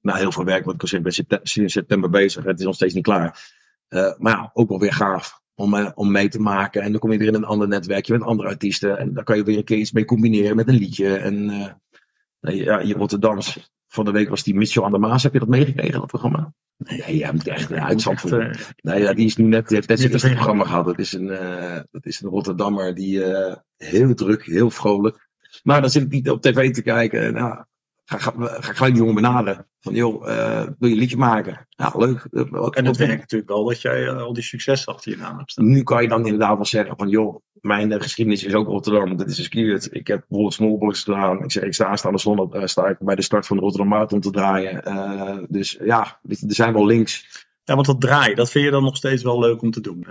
[0.02, 0.66] Nou, heel veel werk.
[0.66, 2.43] Wat ik zei, ik ben sinds september bezig.
[2.43, 3.54] Het is nog steeds niet klaar.
[3.89, 6.82] Uh, maar ja, ook wel weer gaaf om, uh, om mee te maken.
[6.82, 8.98] En dan kom je weer in een ander netwerkje met andere artiesten.
[8.98, 11.16] En daar kan je weer een keer iets mee combineren met een liedje.
[11.16, 13.74] En uh, ja, je Rotterdams.
[13.96, 15.24] Van de week was die Mitchell aan de Maas.
[15.24, 16.54] Heb je dat meegekregen, dat programma?
[16.78, 18.34] Nee, jij moet echt uit Zandvoort.
[18.34, 18.50] Uh,
[18.82, 20.86] nee, ja, die is nu net, heeft net zijn eerste programma gehad.
[20.86, 25.30] Dat is een, uh, dat is een Rotterdammer die uh, heel druk, heel vrolijk.
[25.64, 27.34] Maar dan zit ik niet op tv te kijken.
[27.34, 27.64] Nou,
[28.06, 29.68] ga, ga, ga gelijk die jongen benaderen.
[29.80, 31.68] Van joh, uh, wil je een liedje maken?
[31.70, 32.28] Ja, leuk.
[32.70, 35.51] En het werkt natuurlijk wel dat jij uh, al die succes achter je naam hebt
[35.51, 35.70] staan.
[35.70, 39.18] Nu kan je dan inderdaad wel zeggen van joh, mijn geschiedenis is ook Rotterdam.
[39.18, 39.88] Dat is geskierd.
[39.91, 41.43] Ik heb bijvoorbeeld Smallbox gedaan.
[41.43, 43.89] Ik zeg, ik sta aan de zon, sta ik bij de start van de Rotterdam
[43.89, 45.45] Marathon te draaien.
[45.49, 47.45] dus ja, er zijn wel links.
[47.64, 50.08] Ja, want dat draaien, dat vind je dan nog steeds wel leuk om te doen?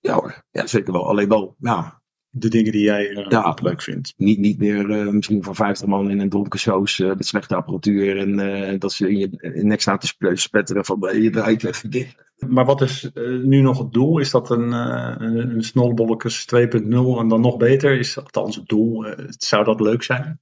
[0.00, 1.08] Ja hoor, ja, zeker wel.
[1.08, 2.01] Alleen wel, ja,
[2.34, 4.14] de dingen die jij uh, ja, leuk vindt.
[4.16, 7.54] Niet, niet meer uh, misschien van 50 man in een dronken shows uh, met slechte
[7.54, 11.90] apparatuur en dat ze in je in nek staan te spetteren van je draait even
[11.90, 12.14] dit.
[12.48, 13.10] Maar wat is
[13.42, 14.18] nu nog het doel?
[14.18, 17.98] Is dat een, een, een 2.0 en dan nog beter?
[17.98, 19.06] Is dat althans het doel?
[19.28, 20.40] zou dat leuk zijn?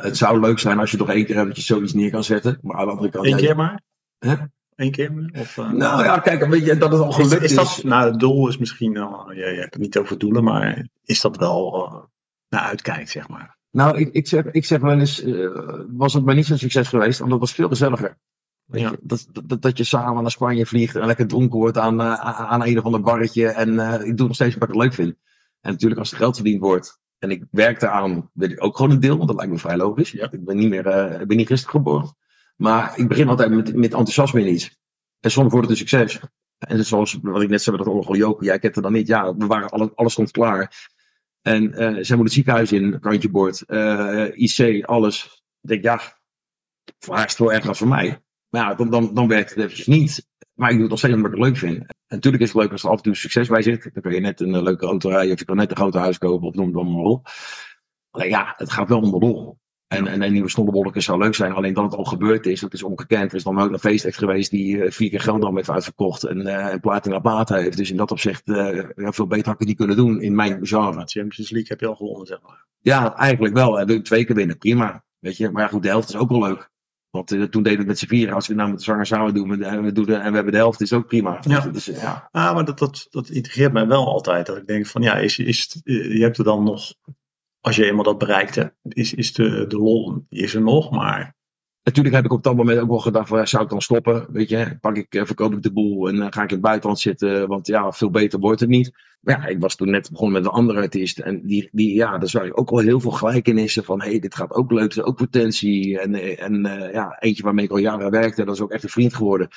[0.00, 2.24] het zou leuk zijn als je nog één keer hebt dat je zoiets neer kan
[2.24, 2.58] zetten.
[2.62, 3.26] Maar aan de andere kant...
[3.26, 3.82] Eén keer maar?
[4.18, 4.34] Hè?
[4.78, 5.30] Eén keer?
[5.34, 7.50] Of, uh, nou ja, kijk, weet je, dat het al gelukt is.
[7.50, 10.44] is, dat, Nou, het doel is misschien, uh, je, je hebt het niet over doelen,
[10.44, 12.02] maar is dat wel uh,
[12.48, 13.56] naar uitkijk, zeg maar?
[13.70, 15.24] Nou, ik, ik, zeg, ik zeg wel eens,
[15.88, 18.18] was het maar niet zo'n succes geweest, want dat was veel gezelliger.
[18.64, 18.90] Weet ja.
[18.90, 22.66] je, dat, dat, dat je samen naar Spanje vliegt en lekker dronken wordt aan, aan
[22.66, 23.48] een of ander barretje.
[23.48, 25.14] En ik doe nog steeds wat ik leuk vind.
[25.60, 28.90] En natuurlijk als er geld verdiend wordt en ik werk eraan, wil ik ook gewoon
[28.90, 30.10] een deel, want dat lijkt me vrij logisch.
[30.10, 30.30] Ja.
[30.30, 30.86] Ik ben niet meer,
[31.20, 32.16] ik ben niet gisteren geboren.
[32.58, 34.78] Maar ik begin altijd met, met enthousiasme in iets.
[35.20, 36.20] En soms wordt het een succes.
[36.58, 39.06] En zoals wat ik net zei met dat orgel Joker, jij kent het dan niet.
[39.06, 40.88] Ja, we waren alles, alles stond klaar.
[41.42, 45.42] En uh, zij moet het ziekenhuis in, kantje boord, uh, IC, alles.
[45.60, 46.00] Ik denk, ja,
[47.06, 48.22] waar is het wel erg als voor mij?
[48.48, 50.26] Maar ja, dan, dan, dan werkt het eventjes niet.
[50.54, 51.78] Maar ik doe het nog steeds omdat ik het leuk vind.
[51.78, 53.90] En natuurlijk is het leuk als er af en toe succes bij zit.
[53.92, 55.94] Dan kun je net een uh, leuke auto rijden of je kan net een groot
[55.94, 57.28] huis kopen of noem het maar op.
[58.10, 59.58] Ja, het gaat wel om de lol.
[59.88, 61.52] En, en een nieuwe snollebolletjes zou leuk zijn.
[61.52, 63.30] Alleen dat het al gebeurd is, dat is ongekend.
[63.30, 66.24] Er is dan ook een feest geweest die uh, vier keer Gelderland heeft uitverkocht.
[66.24, 67.76] En uh, een platina heeft.
[67.76, 70.66] Dus in dat opzicht, uh, veel beter had ik het niet kunnen doen in mijn
[70.66, 71.02] genre.
[71.06, 72.66] Champions League heb je al gewonnen, zeg maar.
[72.78, 73.80] Ja, eigenlijk wel.
[73.80, 75.04] En twee keer winnen, prima.
[75.18, 76.70] Weet je, maar ja, goed, de helft is ook wel leuk.
[77.10, 78.34] Want toen deden we het met z'n vieren.
[78.34, 80.34] Als we het nou met de zanger samen doen en we, doen de, en we
[80.34, 81.38] hebben de helft, is ook prima.
[81.40, 82.28] Ja, dus, ja.
[82.30, 84.46] Ah, maar dat, dat, dat integreert mij wel altijd.
[84.46, 86.94] Dat ik denk van ja, is, is, je hebt er dan nog
[87.60, 91.36] als je eenmaal dat bereikt hebt, is, is de, de lol is er nog, maar
[91.88, 94.26] Natuurlijk heb ik op dat moment ook wel gedacht: van, zou ik dan stoppen?
[94.32, 96.64] Weet je, pak ik, eh, verkoop ik de boel en dan ga ik in het
[96.64, 98.92] buitenland zitten, want ja, veel beter wordt het niet.
[99.20, 102.18] Maar ja, ik was toen net begonnen met een andere artiest en die, die ja,
[102.18, 105.06] daar zag ik ook wel heel veel gelijkenissen van: hé, hey, dit gaat ook leuk,
[105.06, 106.00] ook potentie.
[106.00, 108.88] En, eh, en ja, eentje waarmee ik al jaren werkte, dat is ook echt een
[108.88, 109.48] vriend geworden.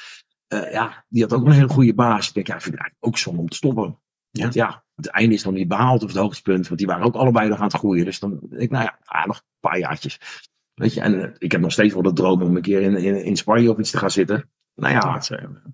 [0.48, 2.28] Ja, die had ook een hele goede baas.
[2.28, 4.01] Ik denk, ja, ik vind het eigenlijk ook zonde om te stoppen.
[4.32, 4.42] Ja.
[4.42, 7.16] Want ja, het einde is dan niet behaald of het hoogtepunt, want die waren ook
[7.16, 8.06] allebei nog aan het groeien.
[8.06, 10.20] Dus dan denk ik, nou ja, ah, nog een paar jaartjes.
[10.74, 13.24] Weet je, en ik heb nog steeds wel de droom om een keer in, in,
[13.24, 14.50] in Spanje of iets te gaan zitten.
[14.76, 15.22] Nou ja,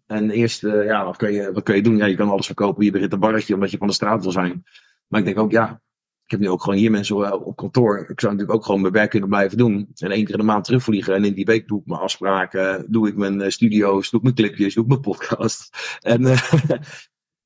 [0.06, 1.98] en eerst, uh, ja, wat kun, je, wat kun je doen?
[1.98, 4.32] Ja, je kan alles verkopen, je begint een barretje omdat je van de straat wil
[4.32, 4.64] zijn.
[5.08, 5.82] Maar ik denk ook, ja,
[6.24, 7.98] ik heb nu ook gewoon hier mensen op kantoor.
[7.98, 9.90] Ik zou natuurlijk ook gewoon mijn werk kunnen blijven doen.
[9.96, 11.16] En één keer in de maand terugvliegen.
[11.16, 14.36] En in die week doe ik mijn afspraken, doe ik mijn studio's, doe ik mijn
[14.36, 15.70] clipjes, doe ik mijn podcast.
[16.02, 16.38] En, uh,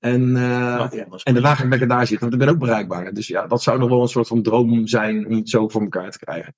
[0.01, 1.39] en, uh, ja, en
[1.69, 3.13] lekker daar zitten, want ik ben ook bereikbaar.
[3.13, 5.81] Dus ja, dat zou nog wel een soort van droom zijn om het zo voor
[5.81, 6.55] elkaar te krijgen.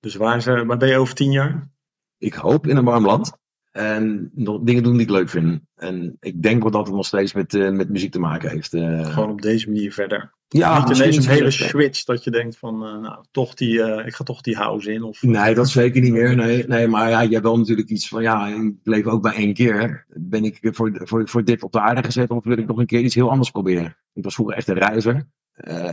[0.00, 1.70] Dus waar, ze, waar ben je over tien jaar?
[2.18, 3.32] Ik hoop in een warm land.
[3.78, 5.60] En nog dingen doen die ik leuk vind.
[5.74, 8.74] En ik denk wel dat het nog steeds met, uh, met muziek te maken heeft.
[8.74, 10.34] Uh, Gewoon op deze manier verder.
[10.48, 14.14] Ja, niet ineens een hele switch dat je denkt van, uh, nou, toch die, ik
[14.14, 15.02] ga toch die house in.
[15.02, 15.22] Of...
[15.22, 16.36] Nee, dat zeker niet meer.
[16.36, 19.34] Nee, nee maar ja, je hebt wel natuurlijk iets van, ja, ik leef ook bij
[19.34, 20.06] één keer.
[20.08, 22.86] Ben ik voor, voor, voor dit op de aarde gezet of wil ik nog een
[22.86, 23.96] keer iets heel anders proberen?
[24.12, 25.28] Ik was vroeger echt een reiziger.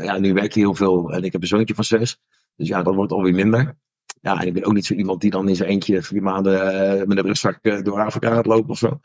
[0.02, 2.20] ja, nu werk je heel veel en ik heb een zoontje van zes.
[2.56, 3.78] Dus ja, dat wordt alweer minder.
[4.22, 6.54] Ja, en ik ben ook niet zo iemand die dan in zijn eentje vier maanden
[6.54, 9.00] uh, met een rugzak uh, door Afrika gaat lopen of zo.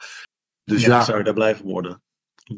[0.65, 1.05] Dus ja, ja.
[1.05, 2.03] Zou je daar blijven worden?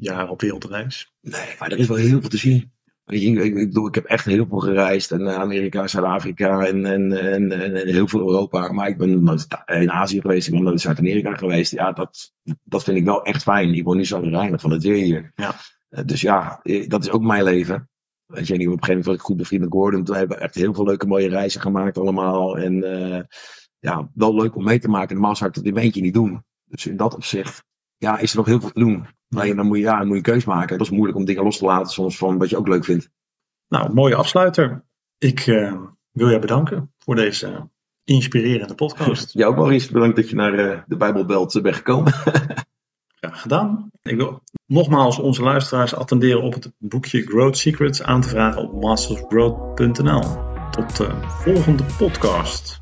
[0.00, 1.12] Jaren op wereldreis?
[1.20, 2.72] Nee, maar er is wel heel veel te zien.
[3.06, 5.10] Ik, ik, ik, ik heb echt heel veel gereisd.
[5.10, 8.72] En Amerika, Zuid-Afrika en, en, en, en, heel veel Europa.
[8.72, 10.46] Maar ik ben in Azië geweest.
[10.46, 11.72] Ik ben nooit in Zuid-Amerika geweest.
[11.72, 12.32] Ja, dat,
[12.64, 13.74] dat vind ik wel echt fijn.
[13.74, 15.32] Ik word niet zo reinig van het weer hier.
[15.34, 15.54] Ja.
[16.04, 17.90] Dus ja, dat is ook mijn leven.
[18.32, 20.04] Weet je, op een gegeven moment was ik goed bevriend met Gordon.
[20.04, 22.58] Toen hebben we echt heel veel leuke mooie reizen gemaakt allemaal.
[22.58, 23.20] En uh,
[23.78, 25.14] ja, wel leuk om mee te maken.
[25.14, 26.44] Normaal zou ik dat in mijn eentje niet doen.
[26.64, 27.64] Dus in dat opzicht
[27.96, 29.06] ja, is er nog heel veel te doen.
[29.28, 30.78] Maar dan moet je, ja, dan moet je keus maken.
[30.78, 33.10] Dat is moeilijk om dingen los te laten soms van wat je ook leuk vindt.
[33.68, 34.84] Nou, mooie afsluiter.
[35.18, 37.68] Ik uh, wil jou bedanken voor deze
[38.04, 39.32] inspirerende podcast.
[39.38, 39.92] Jou ook, Maurice.
[39.92, 42.12] Bedankt dat je naar uh, de Bijbelbelt bent gekomen.
[43.30, 43.90] Gedaan.
[44.02, 48.82] Ik wil nogmaals onze luisteraars attenderen op het boekje Growth Secrets aan te vragen op
[48.82, 50.22] mastersgrowth.nl.
[50.70, 52.80] Tot de volgende podcast.